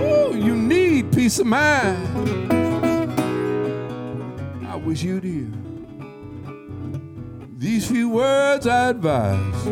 ooh, 0.01 0.37
you 0.37 0.55
need 0.55 1.11
peace 1.11 1.39
of 1.39 1.47
mind. 1.47 2.50
I 4.91 4.93
wish 4.93 5.03
you'd 5.03 5.23
hear 5.23 5.47
these 7.57 7.87
few 7.87 8.09
words 8.09 8.67
I 8.67 8.89
advise. 8.89 9.63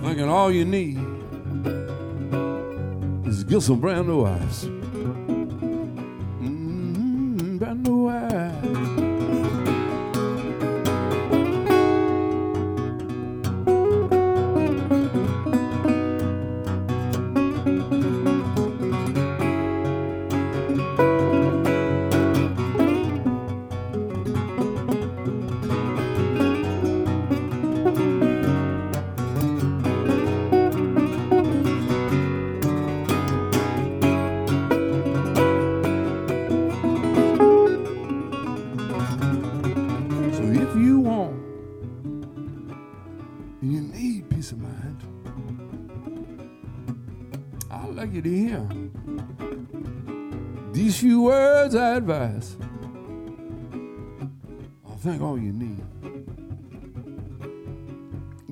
Thinking 0.00 0.26
all 0.30 0.50
you 0.50 0.64
need 0.64 0.96
is 3.28 3.44
get 3.44 3.60
some 3.60 3.78
brand 3.78 4.08
new 4.08 4.24
eyes. 4.24 4.77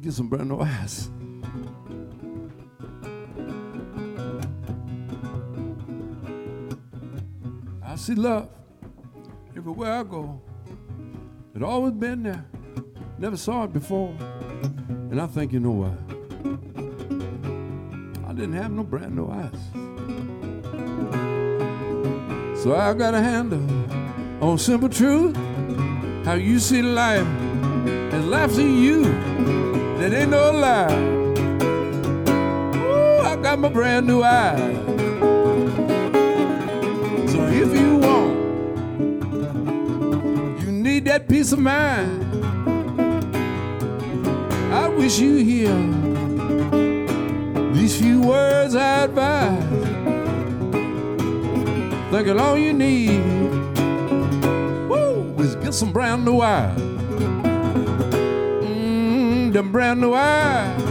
Some 0.09 0.29
brand 0.29 0.49
new 0.49 0.61
eyes. 0.61 1.11
I 7.85 7.97
see 7.97 8.15
love 8.15 8.49
everywhere 9.55 9.93
I 9.93 10.05
go. 10.05 10.41
It 11.55 11.63
always 11.63 11.93
been 11.93 12.23
there. 12.23 12.47
Never 13.19 13.37
saw 13.37 13.65
it 13.65 13.73
before. 13.73 14.17
And 15.11 15.21
I 15.21 15.27
think 15.27 15.53
you 15.53 15.61
know 15.61 15.73
why. 15.73 15.93
I 18.27 18.33
didn't 18.33 18.55
have 18.55 18.71
no 18.71 18.85
brand 18.85 19.17
new 19.17 19.29
eyes. 19.29 19.59
So 22.63 22.75
I 22.75 22.95
got 22.95 23.15
a 23.15 23.21
handle 23.21 23.69
on 24.43 24.57
simple 24.57 24.89
truth. 24.89 25.37
How 26.25 26.35
you 26.35 26.59
see 26.59 26.81
life 26.81 27.27
and 27.27 28.31
life 28.31 28.53
see 28.53 28.83
you. 28.85 29.16
That 30.07 30.15
ain't 30.21 30.31
no 30.31 30.53
lie. 30.53 30.87
Ooh, 32.79 33.27
I 33.27 33.35
got 33.43 33.59
my 33.59 33.69
brand 33.69 34.07
new 34.07 34.23
eyes. 34.23 34.77
So 37.33 37.43
if 37.49 37.75
you 37.75 37.97
want 37.97 38.37
you 40.63 40.71
need 40.71 41.07
that 41.07 41.29
peace 41.29 41.51
of 41.51 41.59
mind. 41.59 42.23
I 44.73 44.89
wish 44.91 45.19
you 45.19 45.39
hear 45.39 45.75
these 47.73 47.99
few 48.01 48.23
words 48.23 48.77
I 48.77 49.07
advise. 49.07 49.61
Thinking 52.13 52.39
all 52.39 52.57
you 52.57 52.73
need, 52.73 53.25
woo, 54.89 55.35
is 55.41 55.57
get 55.57 55.75
some 55.75 55.91
brand 55.93 56.25
new 56.25 56.43
eyes. 56.43 56.96
Them 59.57 59.73
brand 59.73 60.03
new 60.03 60.13
eyes. 60.13 60.83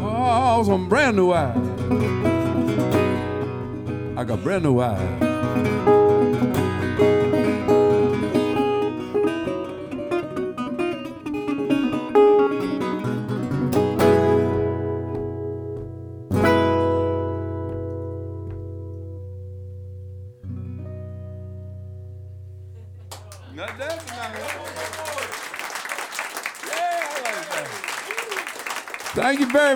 Oh, 0.00 0.62
some 0.64 0.88
brand 0.88 1.14
new 1.14 1.30
eyes. 1.30 1.54
I 4.16 4.24
got 4.24 4.42
brand 4.42 4.64
new 4.64 4.80
eyes. 4.80 5.31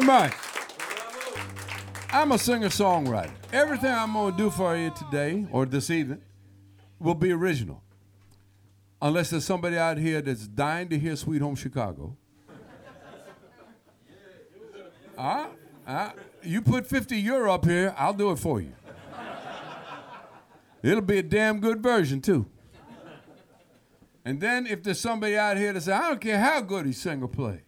Much. 0.06 0.32
I'm 2.12 2.30
a 2.30 2.38
singer 2.38 2.68
songwriter. 2.68 3.32
Everything 3.52 3.92
I'm 3.92 4.12
going 4.12 4.32
to 4.32 4.38
do 4.38 4.50
for 4.50 4.76
you 4.76 4.92
today 4.96 5.46
or 5.50 5.66
this 5.66 5.90
evening 5.90 6.22
will 7.00 7.16
be 7.16 7.32
original. 7.32 7.82
Unless 9.02 9.30
there's 9.30 9.44
somebody 9.44 9.76
out 9.76 9.98
here 9.98 10.22
that's 10.22 10.46
dying 10.46 10.88
to 10.90 10.98
hear 10.98 11.16
Sweet 11.16 11.42
Home 11.42 11.56
Chicago. 11.56 12.16
Ah, 15.18 15.48
ah, 15.86 16.12
you 16.42 16.62
put 16.62 16.86
50 16.86 17.16
euro 17.16 17.52
up 17.52 17.64
here, 17.64 17.94
I'll 17.98 18.14
do 18.14 18.30
it 18.30 18.38
for 18.38 18.60
you. 18.60 18.72
It'll 20.82 21.00
be 21.00 21.18
a 21.18 21.22
damn 21.22 21.58
good 21.58 21.82
version, 21.82 22.20
too. 22.20 22.46
And 24.24 24.40
then 24.40 24.66
if 24.66 24.82
there's 24.82 25.00
somebody 25.00 25.36
out 25.36 25.56
here 25.56 25.72
that 25.72 25.80
says, 25.80 25.94
I 25.94 26.08
don't 26.08 26.20
care 26.20 26.38
how 26.38 26.60
good 26.60 26.86
he 26.86 26.92
sing 26.92 27.22
or 27.22 27.28
play, 27.28 27.62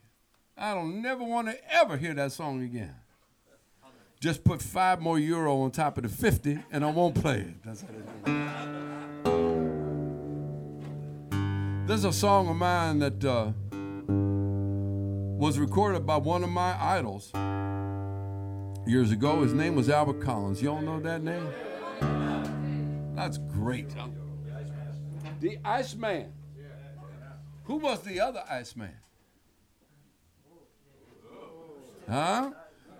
I 0.58 0.74
don't 0.74 1.00
never 1.00 1.22
want 1.22 1.48
to 1.48 1.56
ever 1.72 1.96
hear 1.96 2.14
that 2.14 2.32
song 2.32 2.62
again. 2.62 2.94
Just 4.20 4.42
put 4.42 4.60
five 4.60 5.00
more 5.00 5.16
euro 5.18 5.60
on 5.60 5.70
top 5.70 5.96
of 5.98 6.02
the 6.02 6.08
50 6.08 6.58
and 6.72 6.84
I 6.84 6.90
won't 6.90 7.14
play 7.14 7.40
it. 7.40 7.62
That's 7.64 7.82
how 7.82 7.88
it. 7.88 8.66
There's 11.86 12.04
a 12.04 12.12
song 12.12 12.48
of 12.48 12.56
mine 12.56 12.98
that 12.98 13.24
uh, 13.24 13.52
was 15.38 15.60
recorded 15.60 16.04
by 16.04 16.16
one 16.16 16.42
of 16.42 16.50
my 16.50 16.76
idols 16.82 17.30
years 18.84 19.12
ago. 19.12 19.42
His 19.42 19.54
name 19.54 19.76
was 19.76 19.88
Albert 19.88 20.20
Collins. 20.20 20.60
Y'all 20.60 20.82
know 20.82 20.98
that 21.00 21.22
name? 21.22 21.48
That's 23.14 23.38
great. 23.38 23.94
The 25.40 25.58
Iceman. 25.64 26.32
Who 27.64 27.76
was 27.76 28.00
the 28.00 28.18
other 28.20 28.42
Iceman? 28.50 28.90
Huh? 32.08 32.52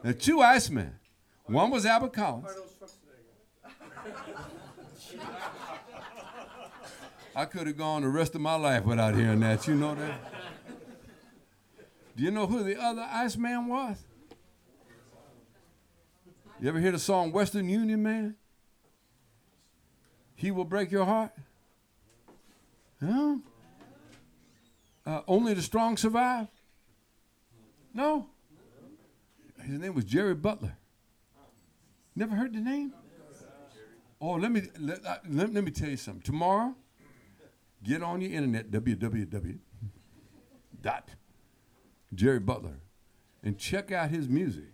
The 0.02 0.14
two 0.14 0.38
Icemen. 0.38 0.92
One 1.46 1.70
was 1.70 1.86
Albert 1.86 2.12
Collins. 2.12 2.46
I 7.34 7.44
could 7.44 7.66
have 7.66 7.76
gone 7.76 8.02
the 8.02 8.09
rest 8.09 8.34
of 8.34 8.40
my 8.40 8.56
life 8.56 8.84
without 8.84 9.14
hearing 9.14 9.40
that. 9.40 9.66
You 9.66 9.76
know 9.76 9.94
that? 9.94 10.20
Do 12.16 12.24
you 12.24 12.30
know 12.32 12.46
who 12.46 12.64
the 12.64 12.80
other 12.80 13.06
Iceman 13.09 13.68
was? 13.68 13.96
You 16.61 16.68
ever 16.68 16.80
hear 16.80 16.90
the 16.90 16.98
song 16.98 17.30
Western 17.30 17.68
Union 17.68 18.02
Man? 18.02 18.34
He 20.34 20.50
will 20.50 20.64
break 20.64 20.90
your 20.90 21.04
heart? 21.04 21.30
Huh? 23.00 23.36
Uh, 25.06 25.20
only 25.28 25.54
the 25.54 25.62
strong 25.62 25.96
survive? 25.96 26.48
No. 27.94 28.26
His 29.68 29.78
name 29.78 29.94
was 29.94 30.06
Jerry 30.06 30.34
Butler. 30.34 30.78
Never 32.16 32.34
heard 32.34 32.54
the 32.54 32.60
name? 32.60 32.94
Oh, 34.18 34.32
let 34.32 34.50
me 34.50 34.62
let, 34.80 35.04
let, 35.04 35.52
let 35.52 35.62
me 35.62 35.70
tell 35.70 35.90
you 35.90 35.98
something. 35.98 36.22
Tomorrow, 36.22 36.74
get 37.82 38.02
on 38.02 38.22
your 38.22 38.32
internet, 38.32 38.70
www. 38.70 39.58
dot 40.80 41.10
Jerry 42.14 42.40
Butler, 42.40 42.80
and 43.42 43.58
check 43.58 43.92
out 43.92 44.08
his 44.08 44.26
music. 44.26 44.72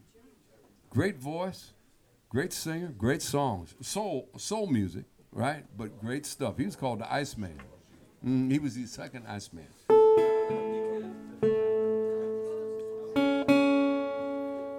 Great 0.91 1.19
voice, 1.19 1.73
great 2.29 2.53
singer, 2.53 2.95
great 2.97 3.21
songs, 3.21 3.75
soul 3.81 4.29
soul 4.37 4.69
music, 4.69 5.07
right? 5.33 5.65
But 5.77 6.01
great 6.01 6.25
stuff. 6.25 6.57
He 6.57 6.67
was 6.67 6.77
called 6.77 7.01
the 7.01 7.13
Iceman. 7.13 7.59
Mm, 8.25 8.49
he 8.49 8.61
was 8.61 8.77
the 8.77 8.87
second 8.87 9.27
Iceman. 9.27 9.67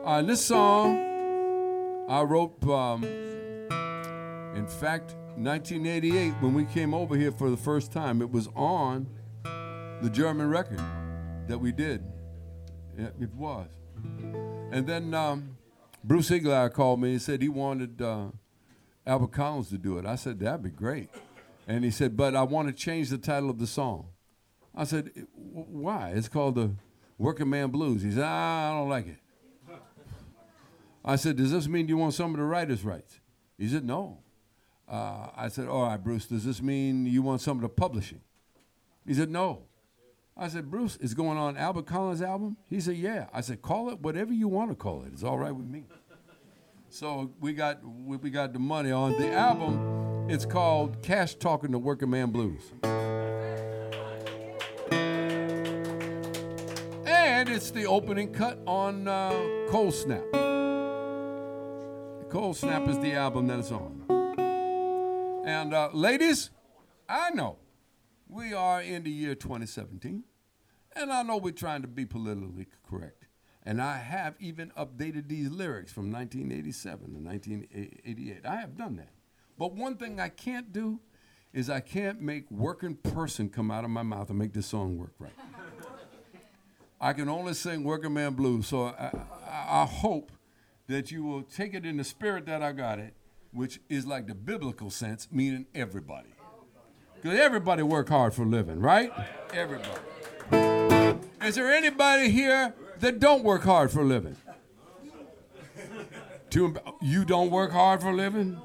Uh, 0.06 0.22
this 0.22 0.45
song 0.45 0.99
I 2.08 2.22
wrote, 2.22 2.64
um, 2.70 3.03
in 3.03 4.68
fact, 4.68 5.16
1988 5.36 6.30
when 6.41 6.53
we 6.53 6.66
came 6.66 6.93
over 6.93 7.16
here 7.16 7.32
for 7.32 7.49
the 7.49 7.58
first 7.58 7.91
time. 7.91 8.22
It 8.22 8.30
was 8.30 8.47
on 8.56 9.08
the 9.43 10.12
German 10.14 10.47
record 10.47 10.80
that 11.47 11.58
we 11.58 11.72
did. 11.72 12.03
It 12.95 13.34
was. 13.34 13.68
And 14.72 14.86
then 14.86 15.16
um, 15.16 15.58
Bruce 16.03 16.30
Iglauer 16.30 16.72
called 16.72 17.01
me 17.01 17.14
and 17.14 17.22
said 17.22 17.41
he 17.41 17.49
wanted 17.49 17.99
uh, 17.99 18.28
Albert 19.08 19.32
Collins 19.32 19.70
to 19.70 19.80
do 19.80 19.97
it. 19.97 20.06
I 20.06 20.18
said, 20.18 20.39
that'd 20.39 20.62
be 20.62 20.70
great. 20.70 21.10
And 21.68 21.84
he 21.84 21.89
said, 21.89 22.16
but 22.16 22.36
I 22.36 22.43
want 22.43 22.68
to 22.68 22.76
change 22.76 23.10
the 23.10 23.18
title 23.18 23.49
of 23.49 23.58
the 23.58 23.66
song. 23.66 24.10
I 24.76 24.84
said, 24.84 25.10
why? 25.34 26.12
It's 26.16 26.30
called 26.30 26.53
the 26.53 26.76
Working 27.18 27.49
Man 27.49 27.72
Blues. 27.72 28.03
He 28.03 28.12
said, 28.12 28.24
ah, 28.24 28.70
I 28.70 28.80
don't 28.80 28.89
like 28.89 29.08
it. 29.08 29.18
I 31.06 31.16
said, 31.18 31.38
Does 31.38 31.51
this 31.51 31.68
mean 31.68 31.88
you 31.88 31.97
want 31.97 32.16
some 32.16 32.32
of 32.32 32.38
the 32.38 32.43
writer's 32.43 32.84
rights? 32.84 33.20
He 33.58 33.68
said, 33.68 33.86
No. 33.86 34.18
Uh, 34.89 35.28
I 35.36 35.47
said, 35.49 35.68
All 35.68 35.84
right, 35.84 36.03
Bruce, 36.03 36.26
does 36.26 36.43
this 36.43 36.62
mean 36.62 37.06
you 37.06 37.22
want 37.22 37.41
some 37.41 37.58
of 37.58 37.62
the 37.62 37.70
publishing? 37.70 38.22
He 39.06 39.14
said, 39.14 39.30
No. 39.30 39.62
I 40.36 40.49
said, 40.49 40.70
Bruce, 40.70 40.97
is 40.97 41.14
going 41.14 41.38
on 41.38 41.56
Albert 41.56 41.86
Collins' 41.86 42.22
album? 42.22 42.58
He 42.68 42.82
said, 42.82 42.95
Yeah. 42.97 43.28
I 43.32 43.41
said, 43.41 43.62
Call 43.62 43.89
it 43.91 43.99
whatever 43.99 44.34
you 44.34 44.47
want 44.47 44.72
to 44.72 44.76
call 44.76 45.03
it. 45.03 45.12
It's 45.14 45.24
all 45.24 45.38
right 45.38 45.56
with 45.56 45.68
me. 45.68 45.84
So 46.89 47.32
we 47.41 47.53
got 47.53 47.80
we, 47.84 48.30
got 48.30 48.53
the 48.53 48.60
money 48.60 48.91
on 48.91 49.12
the 49.14 49.32
album. 49.32 50.30
It's 50.30 50.45
called 50.45 51.01
Cash 51.03 51.36
Talking 51.36 51.72
the 51.72 51.78
Working 51.78 52.10
Man 52.10 52.32
Blues. 52.32 52.72
And 57.06 57.49
it's 57.49 57.70
the 57.72 57.86
opening 57.86 58.32
cut 58.32 58.60
on 58.66 59.08
uh, 59.10 59.32
Cold 59.70 59.93
Snap. 59.93 60.24
Cold 62.36 62.58
Snap 62.58 62.86
is 62.90 63.00
the 63.00 63.14
album 63.14 63.48
that 63.48 63.60
it's 63.60 63.72
on. 63.72 64.04
And 65.46 65.74
uh, 65.74 65.88
ladies, 65.94 66.50
I 67.08 67.30
know 67.30 67.60
we 68.28 68.54
are 68.54 68.82
in 68.82 69.04
the 69.04 69.10
year 69.10 69.36
2017, 69.36 70.22
and 70.98 71.14
I 71.14 71.24
know 71.24 71.38
we're 71.38 71.54
trying 71.54 71.82
to 71.84 71.88
be 71.88 72.06
politically 72.06 72.68
correct. 72.86 73.28
And 73.64 73.82
I 73.82 74.00
have 74.00 74.36
even 74.42 74.74
updated 74.78 75.30
these 75.30 75.50
lyrics 75.50 75.94
from 75.94 76.12
1987 76.12 77.14
to 77.14 77.20
1988. 77.22 78.46
I 78.46 78.56
have 78.58 78.76
done 78.76 78.98
that. 78.98 79.14
But 79.58 79.72
one 79.72 79.96
thing 79.96 80.20
I 80.20 80.28
can't 80.28 80.74
do 80.74 81.00
is 81.54 81.70
I 81.70 81.80
can't 81.80 82.20
make 82.20 82.52
working 82.52 82.96
person 82.96 83.48
come 83.48 83.72
out 83.72 83.86
of 83.86 83.92
my 83.92 84.04
mouth 84.04 84.30
and 84.30 84.38
make 84.38 84.52
this 84.52 84.68
song 84.68 84.98
work 84.98 85.14
right. 85.20 85.32
I 87.00 87.14
can 87.14 87.30
only 87.30 87.54
sing 87.54 87.86
working 87.86 88.14
man 88.14 88.34
blues. 88.34 88.68
So 88.68 88.88
I, 88.88 89.12
I, 89.48 89.84
I 89.84 89.86
hope 89.86 90.34
that 90.88 91.12
you 91.12 91.24
will 91.24 91.44
take 91.44 91.74
it 91.74 91.86
in 91.86 91.98
the 91.98 92.04
spirit 92.04 92.46
that 92.46 92.62
I 92.62 92.72
got 92.72 93.00
it, 93.00 93.14
which 93.52 93.80
is 93.90 94.06
like 94.06 94.28
the 94.28 94.36
biblical 94.36 94.90
sense, 94.90 95.28
meaning 95.32 95.66
everybody. 95.74 96.30
Because 97.16 97.40
everybody 97.40 97.82
work 97.82 98.10
hard 98.10 98.34
for 98.34 98.44
a 98.44 98.48
living, 98.48 98.80
right? 98.80 99.12
Everybody. 99.54 100.00
Is 101.42 101.56
there 101.56 101.72
anybody 101.72 102.30
here 102.30 102.76
that 103.00 103.20
don't 103.20 103.44
work 103.44 103.64
hard 103.64 103.92
for 103.92 104.02
a 104.02 104.06
living? 104.06 104.38
You 107.02 107.26
don't 107.26 107.50
work 107.50 107.72
hard 107.72 108.02
for 108.02 108.10
a 108.10 108.16
living? 108.16 108.58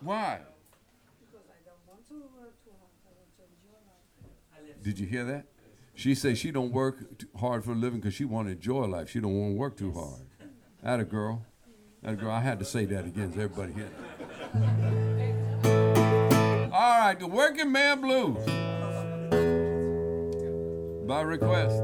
Why? 0.00 0.40
Because 1.20 1.46
I 4.56 4.62
live. 4.66 4.82
Did 4.82 4.98
you 4.98 5.06
hear 5.06 5.24
that? 5.24 5.46
She 5.94 6.14
says 6.14 6.38
she 6.38 6.50
don't 6.50 6.72
work 6.72 7.24
hard 7.38 7.64
for 7.64 7.72
a 7.72 7.74
living 7.74 8.00
because 8.00 8.14
she 8.14 8.24
want 8.24 8.48
to 8.48 8.52
enjoy 8.52 8.84
life. 8.86 9.10
She 9.10 9.20
don't 9.20 9.34
want 9.34 9.52
to 9.52 9.56
work 9.56 9.76
too 9.76 9.92
hard. 9.92 10.26
That 10.82 10.98
a 10.98 11.04
girl. 11.04 11.44
That 12.02 12.14
a 12.14 12.16
girl. 12.16 12.30
I 12.30 12.40
had 12.40 12.58
to 12.60 12.64
say 12.64 12.86
that 12.86 13.04
again 13.04 13.32
everybody 13.36 13.74
hear 13.74 13.90
All 16.72 17.00
right, 17.00 17.16
the 17.18 17.26
Working 17.26 17.70
Man 17.70 18.00
Blues. 18.00 18.38
By 21.06 21.20
request. 21.20 21.82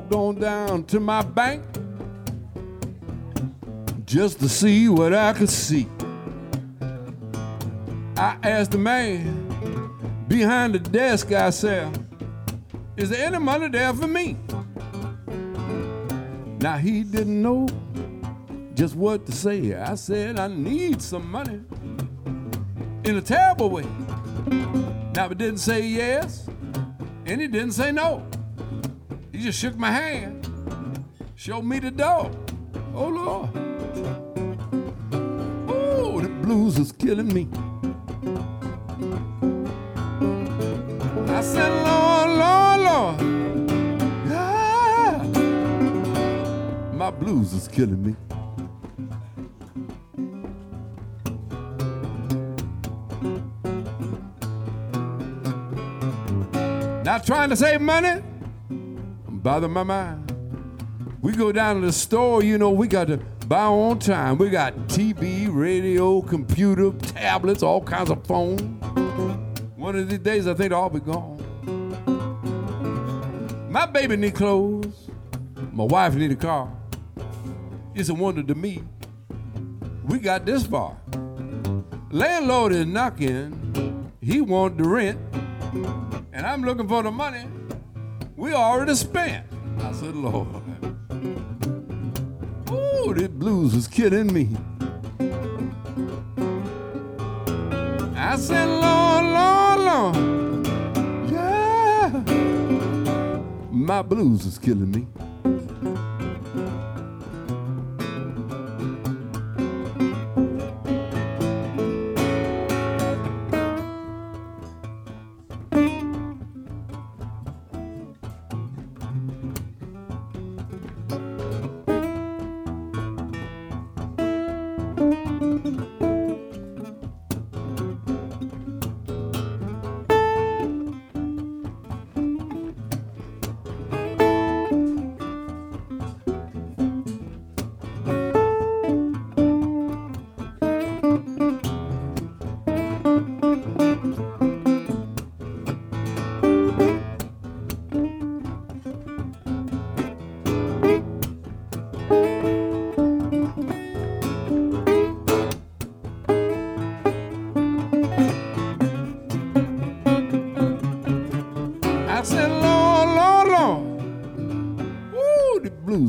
To 0.00 1.00
my 1.00 1.22
bank 1.22 1.62
just 4.04 4.38
to 4.40 4.48
see 4.48 4.88
what 4.88 5.14
I 5.14 5.32
could 5.32 5.50
see. 5.50 5.88
I 8.16 8.36
asked 8.42 8.72
the 8.72 8.78
man 8.78 10.24
behind 10.28 10.74
the 10.74 10.78
desk, 10.78 11.32
I 11.32 11.50
said, 11.50 11.98
Is 12.96 13.10
there 13.10 13.26
any 13.26 13.38
money 13.38 13.68
there 13.68 13.92
for 13.92 14.06
me? 14.06 14.36
Now 16.60 16.76
he 16.76 17.02
didn't 17.02 17.42
know 17.42 17.68
just 18.74 18.94
what 18.94 19.26
to 19.26 19.32
say. 19.32 19.74
I 19.74 19.94
said, 19.94 20.38
I 20.38 20.48
need 20.48 21.02
some 21.02 21.30
money 21.30 21.60
in 23.04 23.16
a 23.16 23.22
terrible 23.22 23.70
way. 23.70 23.86
Now 25.14 25.28
he 25.28 25.34
didn't 25.34 25.58
say 25.58 25.86
yes, 25.86 26.48
and 27.26 27.40
he 27.40 27.48
didn't 27.48 27.72
say 27.72 27.92
no. 27.92 28.26
Just 29.44 29.60
shook 29.60 29.76
my 29.76 29.90
hand 29.90 30.48
showed 31.34 31.66
me 31.66 31.78
the 31.78 31.90
door. 31.90 32.30
Oh, 32.94 33.08
Lord. 33.08 33.50
Oh, 35.68 36.18
the 36.18 36.30
blues 36.30 36.78
is 36.78 36.92
killing 36.92 37.28
me. 37.28 37.46
I 41.28 41.42
said, 41.42 41.70
Lord, 41.84 42.30
Lord, 42.42 42.80
Lord. 42.88 43.16
Ah, 44.32 45.22
my 46.94 47.10
blues 47.10 47.52
is 47.52 47.68
killing 47.68 48.02
me. 48.02 48.16
Not 57.04 57.26
trying 57.26 57.50
to 57.50 57.56
save 57.56 57.82
money, 57.82 58.22
I'm 59.46 59.72
my 59.72 59.82
mind. 59.82 60.32
We 61.20 61.32
go 61.32 61.52
down 61.52 61.80
to 61.80 61.86
the 61.86 61.92
store, 61.92 62.42
you 62.42 62.56
know, 62.56 62.70
we 62.70 62.88
got 62.88 63.08
to 63.08 63.18
buy 63.46 63.66
on 63.66 63.98
time. 63.98 64.38
We 64.38 64.48
got 64.48 64.74
TV, 64.88 65.48
radio, 65.54 66.22
computer, 66.22 66.92
tablets, 66.92 67.62
all 67.62 67.82
kinds 67.82 68.10
of 68.10 68.26
phones. 68.26 68.62
One 69.76 69.96
of 69.96 70.08
these 70.08 70.20
days, 70.20 70.46
I 70.46 70.54
think 70.54 70.70
they'll 70.70 70.78
all 70.78 70.88
be 70.88 71.00
gone. 71.00 71.40
My 73.70 73.84
baby 73.84 74.16
need 74.16 74.34
clothes. 74.34 75.10
My 75.72 75.84
wife 75.84 76.14
need 76.14 76.32
a 76.32 76.36
car. 76.36 76.74
It's 77.94 78.08
a 78.08 78.14
wonder 78.14 78.42
to 78.42 78.54
me. 78.54 78.82
We 80.04 80.20
got 80.20 80.46
this 80.46 80.64
far. 80.66 80.96
Landlord 82.10 82.72
is 82.72 82.86
knocking. 82.86 84.10
He 84.22 84.40
want 84.40 84.78
the 84.78 84.84
rent. 84.84 85.18
And 86.32 86.46
I'm 86.46 86.62
looking 86.62 86.88
for 86.88 87.02
the 87.02 87.10
money 87.10 87.44
we 88.36 88.52
already 88.52 88.94
spent. 88.94 89.46
I 89.80 89.92
said, 89.92 90.14
Lord. 90.14 90.48
Oh, 92.68 93.12
the 93.14 93.28
blues 93.28 93.74
was 93.74 93.86
killing 93.88 94.32
me. 94.32 94.48
I 98.16 98.36
said, 98.36 98.66
Lord, 98.68 99.24
Lord, 99.24 99.80
Lord, 99.80 100.66
yeah. 101.30 102.08
My 103.70 104.02
blues 104.02 104.46
is 104.46 104.58
killing 104.58 104.90
me. 104.90 105.06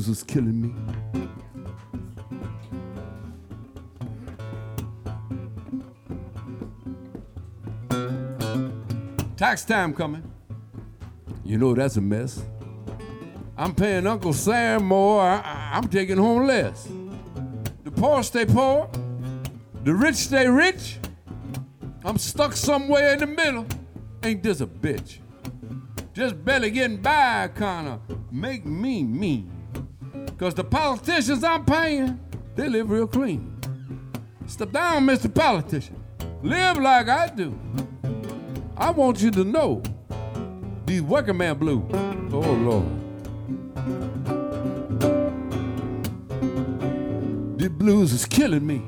Blues 0.06 0.18
is 0.18 0.24
killing 0.24 0.62
me. 0.62 0.74
Tax 9.38 9.66
time 9.66 9.94
coming. 9.94 10.24
You 11.44 11.58
know 11.58 11.74
that's 11.74 11.98
a 11.98 12.02
mess. 12.02 12.42
I'm 13.58 13.76
paying 13.76 14.08
Uncle 14.08 14.34
Sam 14.34 14.86
more. 14.86 15.22
I, 15.22 15.72
I'm 15.74 15.88
taking 15.88 16.18
home 16.18 16.48
less. 16.48 16.88
The 17.84 17.92
poor 17.92 18.24
stay 18.24 18.46
poor. 18.46 18.90
The 19.84 19.94
rich 19.94 20.16
stay 20.16 20.48
rich. 20.48 20.98
I'm 22.04 22.18
stuck 22.18 22.54
somewhere 22.54 23.14
in 23.14 23.20
the 23.20 23.28
middle. 23.28 23.66
Ain't 24.24 24.42
this 24.42 24.62
a 24.62 24.68
bitch? 24.68 25.20
Just 26.14 26.44
barely 26.44 26.72
getting 26.72 26.98
by, 26.98 27.50
kinda 27.56 28.00
make 28.32 28.66
me 28.66 29.04
mean. 29.04 29.65
Cause 30.38 30.54
the 30.54 30.66
politicians 30.66 31.46
I'm 31.46 31.64
paying, 31.64 32.20
they 32.56 32.68
live 32.68 32.90
real 32.90 33.08
clean. 33.08 33.58
Step 34.48 34.72
down, 34.72 35.06
Mr. 35.06 35.34
Politician. 35.34 35.96
Live 36.44 36.78
like 36.78 37.08
I 37.08 37.28
do. 37.28 37.58
I 38.76 38.92
want 38.92 39.22
you 39.22 39.32
to 39.32 39.46
know 39.46 39.82
these 40.86 41.02
working 41.02 41.38
man 41.38 41.58
blues. 41.58 41.90
Oh 42.34 42.40
Lord. 42.40 42.86
The 47.58 47.70
blues 47.70 48.12
is 48.12 48.26
killing 48.26 48.68
me. 48.68 48.84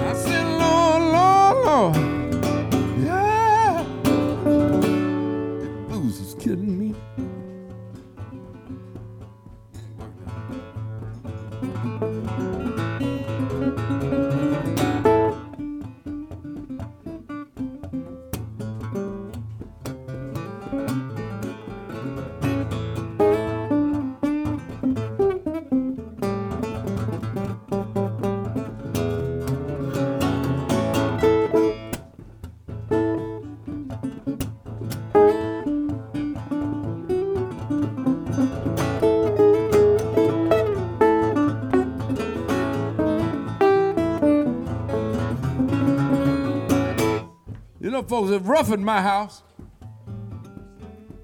I 0.00 0.14
said, 0.14 0.46
Lord, 0.58 1.02
Lord, 1.02 1.66
Lord. 1.96 2.11
Know, 48.02 48.08
folks, 48.08 48.30
it's 48.30 48.44
rough 48.44 48.72
in 48.72 48.84
my 48.84 49.00
house. 49.00 49.42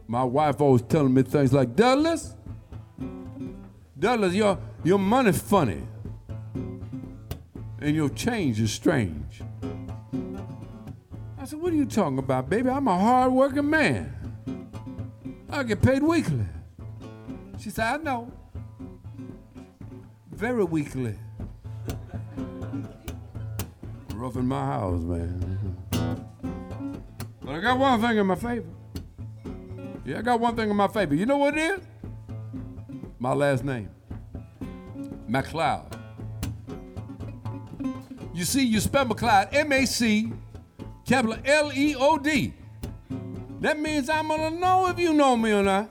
My 0.06 0.22
wife 0.22 0.60
always 0.60 0.82
telling 0.82 1.12
me 1.12 1.22
things 1.22 1.52
like, 1.52 1.74
Douglas, 1.74 2.34
Douglas, 3.98 4.32
your, 4.32 4.58
your 4.84 4.98
money's 4.98 5.40
funny. 5.40 5.82
And 7.80 7.96
your 7.96 8.08
change 8.10 8.60
is 8.60 8.72
strange. 8.72 9.42
I 11.38 11.44
said, 11.44 11.60
what 11.60 11.72
are 11.72 11.76
you 11.76 11.84
talking 11.84 12.18
about, 12.18 12.48
baby? 12.48 12.70
I'm 12.70 12.86
a 12.86 12.98
hard-working 12.98 13.68
man. 13.68 14.14
I 15.50 15.64
get 15.64 15.82
paid 15.82 16.02
weekly. 16.02 16.46
She 17.58 17.70
said, 17.70 17.86
I 17.86 17.96
know. 17.96 18.32
Very 20.30 20.64
weekly. 20.64 21.16
Rough 24.14 24.36
in 24.36 24.46
my 24.46 24.64
house, 24.64 25.00
man. 25.00 25.74
But 27.48 27.56
I 27.56 27.60
got 27.60 27.78
one 27.78 27.98
thing 27.98 28.18
in 28.18 28.26
my 28.26 28.34
favor. 28.34 28.68
Yeah, 30.04 30.18
I 30.18 30.20
got 30.20 30.38
one 30.38 30.54
thing 30.54 30.68
in 30.68 30.76
my 30.76 30.86
favor. 30.86 31.14
You 31.14 31.24
know 31.24 31.38
what 31.38 31.56
it 31.56 31.80
is? 31.80 31.80
My 33.18 33.32
last 33.32 33.64
name. 33.64 33.88
MacLeod. 35.26 35.96
You 38.34 38.44
see, 38.44 38.66
you 38.66 38.80
spell 38.80 39.06
MacLeod, 39.06 39.48
M-A-C, 39.52 40.30
capital 41.06 41.38
L-E-O-D. 41.42 42.52
That 43.62 43.80
means 43.80 44.10
I'm 44.10 44.28
gonna 44.28 44.50
know 44.50 44.88
if 44.88 44.98
you 44.98 45.14
know 45.14 45.34
me 45.34 45.52
or 45.52 45.62
not. 45.62 45.90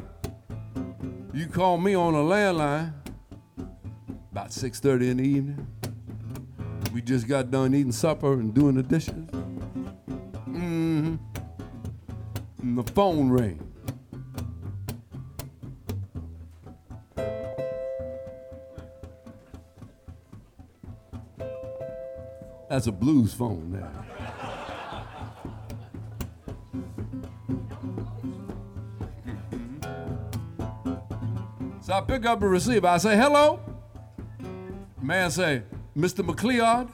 You 1.33 1.47
call 1.47 1.79
me 1.79 1.95
on 1.95 2.13
a 2.13 2.19
landline 2.19 2.93
about 4.31 4.49
6.30 4.49 5.09
in 5.09 5.17
the 5.17 5.23
evening. 5.23 5.67
We 6.93 7.01
just 7.01 7.27
got 7.27 7.49
done 7.49 7.73
eating 7.73 7.91
supper 7.91 8.33
and 8.33 8.53
doing 8.53 8.75
the 8.75 8.83
dishes. 8.83 9.26
Phone 12.97 13.29
ring. 13.29 13.59
That's 22.67 22.87
a 22.87 22.91
blues 22.91 23.35
phone 23.35 23.71
now. 23.71 24.05
So 31.81 31.93
I 31.93 32.01
pick 32.01 32.25
up 32.25 32.39
the 32.39 32.47
receiver. 32.47 32.87
I 32.87 32.97
say, 32.97 33.15
hello. 33.15 33.59
Man 34.99 35.29
say, 35.29 35.61
Mr. 35.95 36.27
McLeod. 36.27 36.89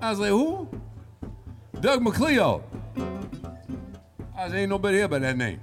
I 0.00 0.14
say, 0.14 0.28
who? 0.30 0.66
Doug 1.78 2.00
McLeod. 2.00 2.62
I 4.36 4.48
said, 4.48 4.58
ain't 4.58 4.70
nobody 4.70 4.98
here 4.98 5.08
by 5.08 5.18
that 5.20 5.36
name. 5.36 5.60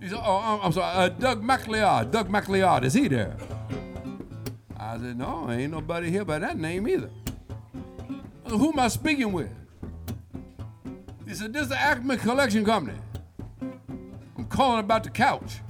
He 0.00 0.08
said, 0.08 0.18
oh, 0.20 0.60
I'm, 0.62 0.72
sorry, 0.72 0.96
uh, 0.96 1.08
Doug 1.10 1.42
McLeod. 1.42 2.10
Doug 2.10 2.28
McLeod, 2.28 2.84
is 2.84 2.94
he 2.94 3.06
there? 3.06 3.36
I 4.76 4.98
said, 4.98 5.16
no, 5.16 5.48
ain't 5.50 5.72
nobody 5.72 6.10
here 6.10 6.24
by 6.24 6.40
that 6.40 6.58
name 6.58 6.88
either. 6.88 7.10
Said, 8.48 8.58
who 8.58 8.72
am 8.72 8.78
I 8.80 8.88
speaking 8.88 9.30
with? 9.30 9.50
He 11.28 11.34
said, 11.34 11.52
this 11.52 11.62
is 11.62 11.68
the 11.68 11.78
Acme 11.78 12.16
Collection 12.16 12.64
Company. 12.64 12.98
I'm 14.36 14.46
calling 14.46 14.80
about 14.80 15.04
the 15.04 15.10
couch. 15.10 15.60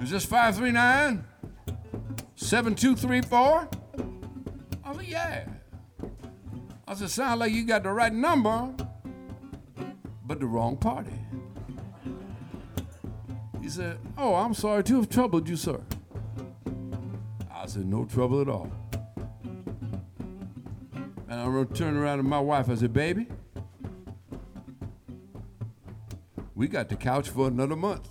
Is 0.00 0.10
this 0.10 0.24
539? 0.24 1.24
7234? 2.36 3.68
I 4.84 4.94
said, 4.94 5.04
yeah. 5.06 5.48
I 6.88 6.94
said, 6.94 7.10
sound 7.10 7.40
like 7.40 7.52
you 7.52 7.64
got 7.66 7.82
the 7.82 7.90
right 7.90 8.12
number, 8.12 8.74
but 10.26 10.40
the 10.40 10.46
wrong 10.46 10.76
party. 10.76 11.18
He 13.60 13.68
said, 13.68 13.98
Oh, 14.18 14.34
I'm 14.34 14.54
sorry 14.54 14.84
to 14.84 14.96
have 14.96 15.08
troubled 15.08 15.48
you, 15.48 15.56
sir. 15.56 15.80
I 17.50 17.66
said, 17.66 17.86
No 17.86 18.04
trouble 18.04 18.40
at 18.40 18.48
all. 18.48 18.70
And 21.28 21.40
I 21.40 21.64
turned 21.74 21.96
around 21.96 22.18
to 22.18 22.22
my 22.22 22.40
wife. 22.40 22.68
I 22.68 22.74
said, 22.74 22.92
Baby, 22.92 23.26
we 26.54 26.68
got 26.68 26.88
the 26.88 26.96
couch 26.96 27.28
for 27.30 27.48
another 27.48 27.76
month. 27.76 28.08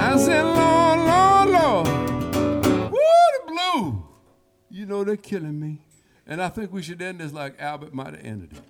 I 0.00 0.16
said, 0.16 0.67
know, 4.88 5.04
they're 5.04 5.16
killing 5.16 5.60
me. 5.60 5.78
And 6.26 6.42
I 6.42 6.48
think 6.48 6.72
we 6.72 6.82
should 6.82 7.00
end 7.00 7.20
this 7.20 7.32
like 7.32 7.60
Albert 7.60 7.94
might 7.94 8.14
have 8.14 8.24
ended 8.24 8.52
it. 8.52 8.62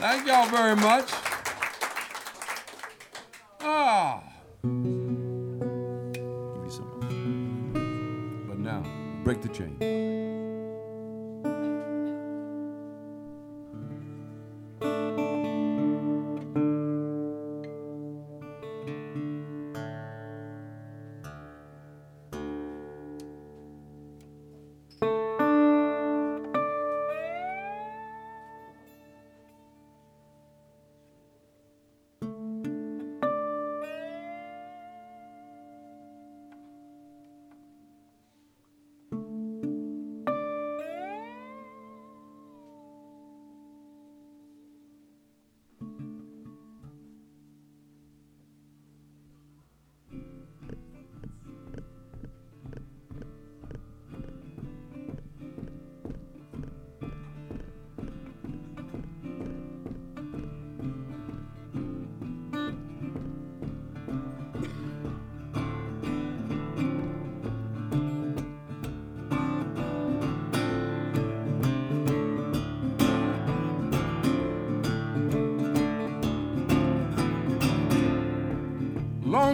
Thank 0.00 0.26
y'all 0.26 0.48
very 0.48 0.76
much. 0.76 1.29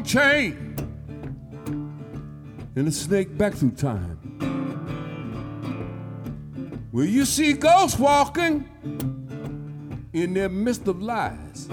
Chain 0.06 0.76
and 2.76 2.86
a 2.86 2.92
snake 2.92 3.36
back 3.36 3.54
through 3.54 3.72
time. 3.72 4.18
Will 6.92 7.06
you 7.06 7.24
see 7.24 7.52
ghosts 7.52 7.98
walking 7.98 8.68
in 10.12 10.32
their 10.32 10.48
midst 10.48 10.86
of 10.86 11.02
lies? 11.02 11.68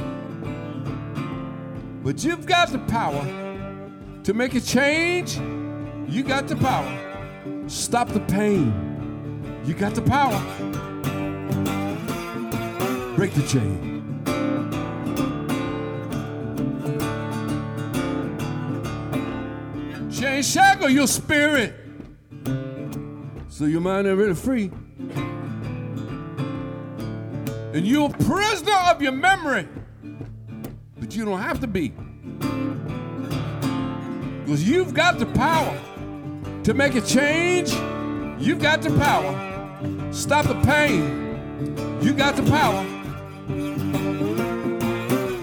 But 2.04 2.24
you've 2.24 2.46
got 2.46 2.72
the 2.72 2.80
power 2.80 3.24
to 4.24 4.34
make 4.34 4.56
a 4.56 4.62
change. 4.62 5.38
You 6.10 6.24
got 6.24 6.48
the 6.48 6.56
power. 6.56 7.70
Stop 7.70 8.10
the 8.10 8.20
pain. 8.22 8.74
You 9.64 9.76
got 9.76 9.94
the 9.94 10.02
power. 10.02 10.42
Break 13.16 13.34
the 13.34 13.44
chain. 13.44 13.93
Shackle 20.42 20.90
your 20.90 21.08
spirit 21.08 21.76
so 23.50 23.66
your 23.66 23.82
mind 23.82 24.08
ain't 24.08 24.18
really 24.18 24.34
free. 24.34 24.72
And 27.74 27.86
you're 27.88 28.10
a 28.10 28.14
prisoner 28.24 28.76
of 28.90 29.02
your 29.02 29.12
memory, 29.12 29.68
but 31.00 31.16
you 31.16 31.26
don't 31.26 31.42
have 31.42 31.60
to 31.62 31.68
be. 31.68 31.90
Because 34.44 34.68
you've 34.68 34.94
got 34.94 35.20
the 35.20 35.26
power 35.28 35.80
to 36.64 36.74
make 36.74 36.96
a 36.96 37.02
change. 37.02 37.72
You've 38.44 38.60
got 38.62 38.82
the 38.82 38.90
power. 38.98 40.12
Stop 40.12 40.48
the 40.48 40.60
pain. 40.62 42.00
You 42.02 42.14
got 42.14 42.36
the 42.36 42.44
power. 42.44 42.84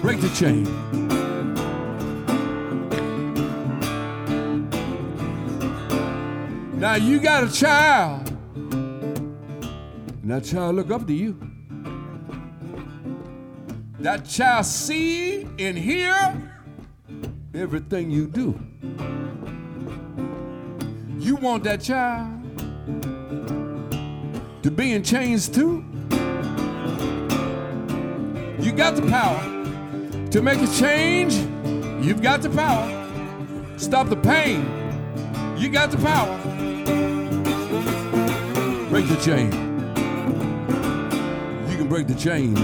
Break 0.01 0.19
the 0.21 0.29
chain. 0.35 0.90
Now 6.81 6.95
you 6.95 7.19
got 7.19 7.43
a 7.43 7.53
child. 7.53 8.27
And 8.65 10.31
that 10.31 10.43
child 10.43 10.75
look 10.75 10.89
up 10.89 11.05
to 11.05 11.13
you. 11.13 11.39
That 13.99 14.25
child 14.25 14.65
see 14.65 15.43
and 15.59 15.77
hear 15.77 16.41
everything 17.53 18.09
you 18.09 18.25
do. 18.25 18.59
You 21.19 21.35
want 21.35 21.65
that 21.65 21.81
child 21.81 22.41
to 24.63 24.71
be 24.71 24.93
in 24.93 25.03
chains 25.03 25.47
too? 25.47 25.85
You 28.59 28.71
got 28.71 28.95
the 28.95 29.03
power 29.07 29.39
to 30.31 30.41
make 30.41 30.59
a 30.59 30.67
change. 30.79 31.35
You've 32.03 32.23
got 32.23 32.41
the 32.41 32.49
power. 32.49 33.77
Stop 33.77 34.09
the 34.09 34.15
pain. 34.15 34.65
You 35.59 35.69
got 35.69 35.91
the 35.91 35.97
power. 35.97 36.51
Break 38.91 39.07
the 39.07 39.15
chain. 39.15 39.49
You 41.71 41.77
can 41.77 41.87
break 41.87 42.07
the 42.07 42.13
chain. 42.13 42.57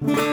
You 0.00 0.27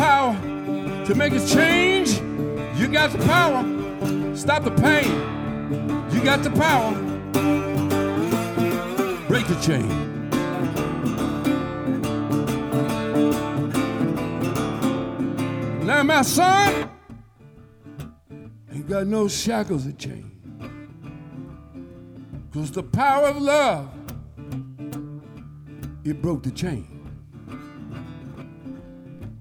power 0.00 0.32
to 1.04 1.14
make 1.14 1.34
a 1.34 1.46
change. 1.46 2.12
You 2.80 2.88
got 2.88 3.10
the 3.10 3.18
power. 3.18 3.62
Stop 4.34 4.64
the 4.64 4.70
pain. 4.70 5.10
You 6.10 6.24
got 6.24 6.42
the 6.42 6.50
power. 6.50 6.94
Break 9.28 9.46
the 9.46 9.60
chain. 9.60 9.88
Now, 15.84 16.02
my 16.02 16.22
son 16.22 16.90
ain't 18.72 18.88
got 18.88 19.06
no 19.06 19.28
shackles 19.28 19.86
or 19.86 19.92
chains. 19.92 20.26
Because 22.50 22.70
the 22.70 22.82
power 22.82 23.28
of 23.28 23.36
love, 23.36 23.90
it 26.04 26.22
broke 26.22 26.42
the 26.42 26.52
chain. 26.52 26.89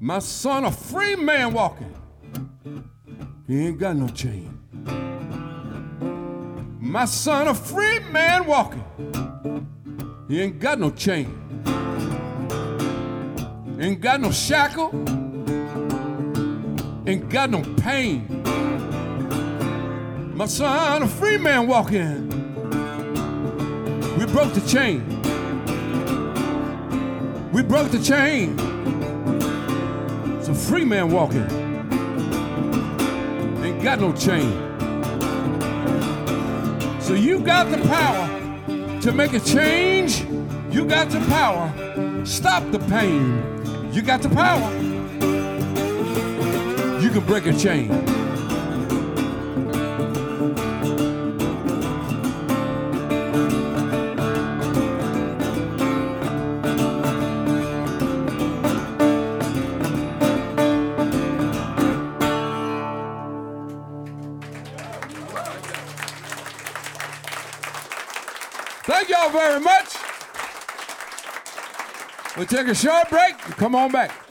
My 0.02 0.20
son, 0.20 0.64
a 0.64 0.72
free 0.72 1.18
man 1.18 1.52
walking, 1.52 1.94
he 3.46 3.68
ain't 3.68 3.78
got 3.78 3.98
no 3.98 4.08
chain. 4.08 4.58
My 6.80 7.04
son, 7.04 7.50
a 7.50 7.54
free 7.54 8.00
man 8.00 8.48
walking, 8.48 8.86
he 10.30 10.40
ain't 10.40 10.58
got 10.58 10.80
no 10.80 10.90
chain. 10.90 11.36
Ain't 13.78 14.00
got 14.00 14.22
no 14.22 14.32
shackle, 14.32 14.90
ain't 17.06 17.30
got 17.30 17.50
no 17.50 17.62
pain. 17.82 18.26
My 20.34 20.46
son, 20.46 21.04
a 21.04 21.08
free 21.10 21.38
man 21.38 21.68
walking. 21.68 22.30
We 24.18 24.26
broke 24.28 24.54
the 24.54 24.62
chain. 24.66 25.04
We 27.52 27.64
broke 27.64 27.92
the 27.92 28.02
chain. 28.02 28.69
Free 30.68 30.86
man 30.86 31.10
walking. 31.10 31.50
Ain't 33.64 33.82
got 33.82 34.00
no 34.00 34.14
chain. 34.14 34.52
So 37.02 37.14
you 37.14 37.40
got 37.40 37.72
the 37.72 37.78
power 37.88 39.02
to 39.02 39.12
make 39.12 39.34
a 39.34 39.40
change. 39.40 40.26
You 40.72 40.86
got 40.86 41.10
the 41.10 41.20
power. 41.22 41.74
Stop 42.26 42.70
the 42.72 42.80
pain. 42.80 43.92
You 43.92 44.04
got 44.04 44.22
the 44.22 44.30
power. 44.30 44.72
You 47.02 47.10
can 47.10 47.26
break 47.26 47.46
a 47.48 47.54
chain. 47.54 47.90
Very 69.32 69.60
much. 69.60 69.96
We'll 72.36 72.48
take 72.48 72.68
a 72.68 72.76
short 72.76 73.10
break. 73.10 73.38
Come 73.58 73.76
on 73.76 73.92
back. 73.92 74.29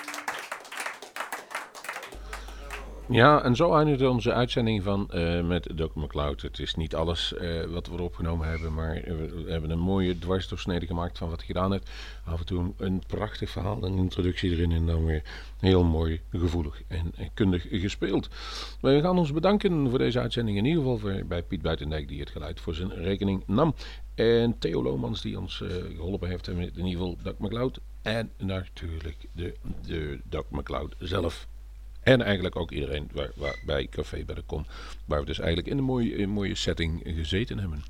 Ja, 3.10 3.42
en 3.42 3.56
zo 3.56 3.74
eindigde 3.74 4.10
onze 4.10 4.32
uitzending 4.32 4.82
van 4.82 5.10
eh, 5.10 5.46
met 5.46 5.68
Doc 5.74 5.90
McCloud. 5.94 6.42
Het 6.42 6.58
is 6.58 6.74
niet 6.74 6.94
alles 6.94 7.34
eh, 7.34 7.64
wat 7.64 7.86
we 7.86 7.92
erop 7.92 8.14
genomen 8.14 8.48
hebben, 8.48 8.74
maar 8.74 8.94
we 9.04 9.44
hebben 9.46 9.70
een 9.70 9.78
mooie 9.78 10.18
dwarsdoorsnede 10.18 10.86
gemaakt 10.86 11.18
van 11.18 11.28
wat 11.28 11.38
hij 11.38 11.46
gedaan 11.46 11.72
heeft. 11.72 11.90
Af 12.24 12.38
en 12.38 12.46
toe 12.46 12.72
een 12.76 13.02
prachtig 13.06 13.50
verhaal, 13.50 13.84
een 13.84 13.96
introductie 13.96 14.50
erin 14.50 14.72
en 14.72 14.86
dan 14.86 15.04
weer 15.04 15.22
heel 15.60 15.84
mooi, 15.84 16.20
gevoelig 16.30 16.82
en, 16.88 17.12
en 17.16 17.30
kundig 17.34 17.66
gespeeld. 17.70 18.28
We 18.80 19.00
gaan 19.00 19.18
ons 19.18 19.32
bedanken 19.32 19.90
voor 19.90 19.98
deze 19.98 20.20
uitzending, 20.20 20.56
in 20.56 20.64
ieder 20.64 20.82
geval 20.82 20.98
voor, 20.98 21.24
bij 21.26 21.42
Piet 21.42 21.62
Buitendijk 21.62 22.08
die 22.08 22.20
het 22.20 22.30
geluid 22.30 22.60
voor 22.60 22.74
zijn 22.74 22.94
rekening 22.94 23.42
nam. 23.46 23.74
En 24.14 24.58
Theo 24.58 24.82
Lomans 24.82 25.20
die 25.20 25.38
ons 25.38 25.62
eh, 25.62 25.68
geholpen 25.96 26.28
heeft, 26.28 26.48
in 26.48 26.60
ieder 26.60 26.90
geval 26.90 27.16
Doc 27.22 27.34
McCloud. 27.38 27.80
En 28.02 28.30
natuurlijk 28.36 29.28
de, 29.32 29.54
de 29.86 30.20
Doc 30.24 30.44
McCloud 30.50 30.94
zelf. 30.98 31.48
En 32.08 32.22
eigenlijk 32.22 32.56
ook 32.56 32.70
iedereen 32.70 33.10
waar, 33.12 33.58
bij 33.66 33.86
Café 33.90 34.24
bij 34.24 34.34
de 34.34 34.42
Kom. 34.46 34.66
Waar 35.04 35.20
we 35.20 35.26
dus 35.26 35.38
eigenlijk 35.38 35.68
in 35.68 35.78
een 35.78 35.84
mooie, 35.84 36.26
mooie 36.26 36.54
setting 36.54 37.02
gezeten 37.04 37.58
hebben. 37.58 37.82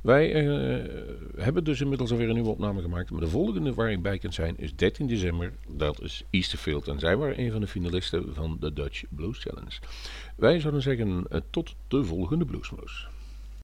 Wij 0.00 0.34
eh, 0.34 0.88
hebben 1.36 1.64
dus 1.64 1.80
inmiddels 1.80 2.10
alweer 2.10 2.28
een 2.28 2.34
nieuwe 2.34 2.50
opname 2.50 2.82
gemaakt. 2.82 3.10
Maar 3.10 3.20
de 3.20 3.28
volgende 3.28 3.74
waar 3.74 3.90
ik 3.90 4.02
bij 4.02 4.18
kan 4.18 4.32
zijn 4.32 4.58
is 4.58 4.76
13 4.76 5.06
december. 5.06 5.52
Dat 5.68 6.02
is 6.02 6.24
Easterfield. 6.30 6.88
En 6.88 6.98
zij 6.98 7.16
waren 7.16 7.40
een 7.40 7.50
van 7.52 7.60
de 7.60 7.66
finalisten 7.66 8.34
van 8.34 8.56
de 8.60 8.72
Dutch 8.72 9.02
Blues 9.08 9.38
Challenge. 9.38 9.78
Wij 10.36 10.60
zouden 10.60 10.82
zeggen 10.82 11.24
eh, 11.28 11.40
tot 11.50 11.74
de 11.88 12.04
volgende 12.04 12.44
Bluesmoes. 12.44 13.08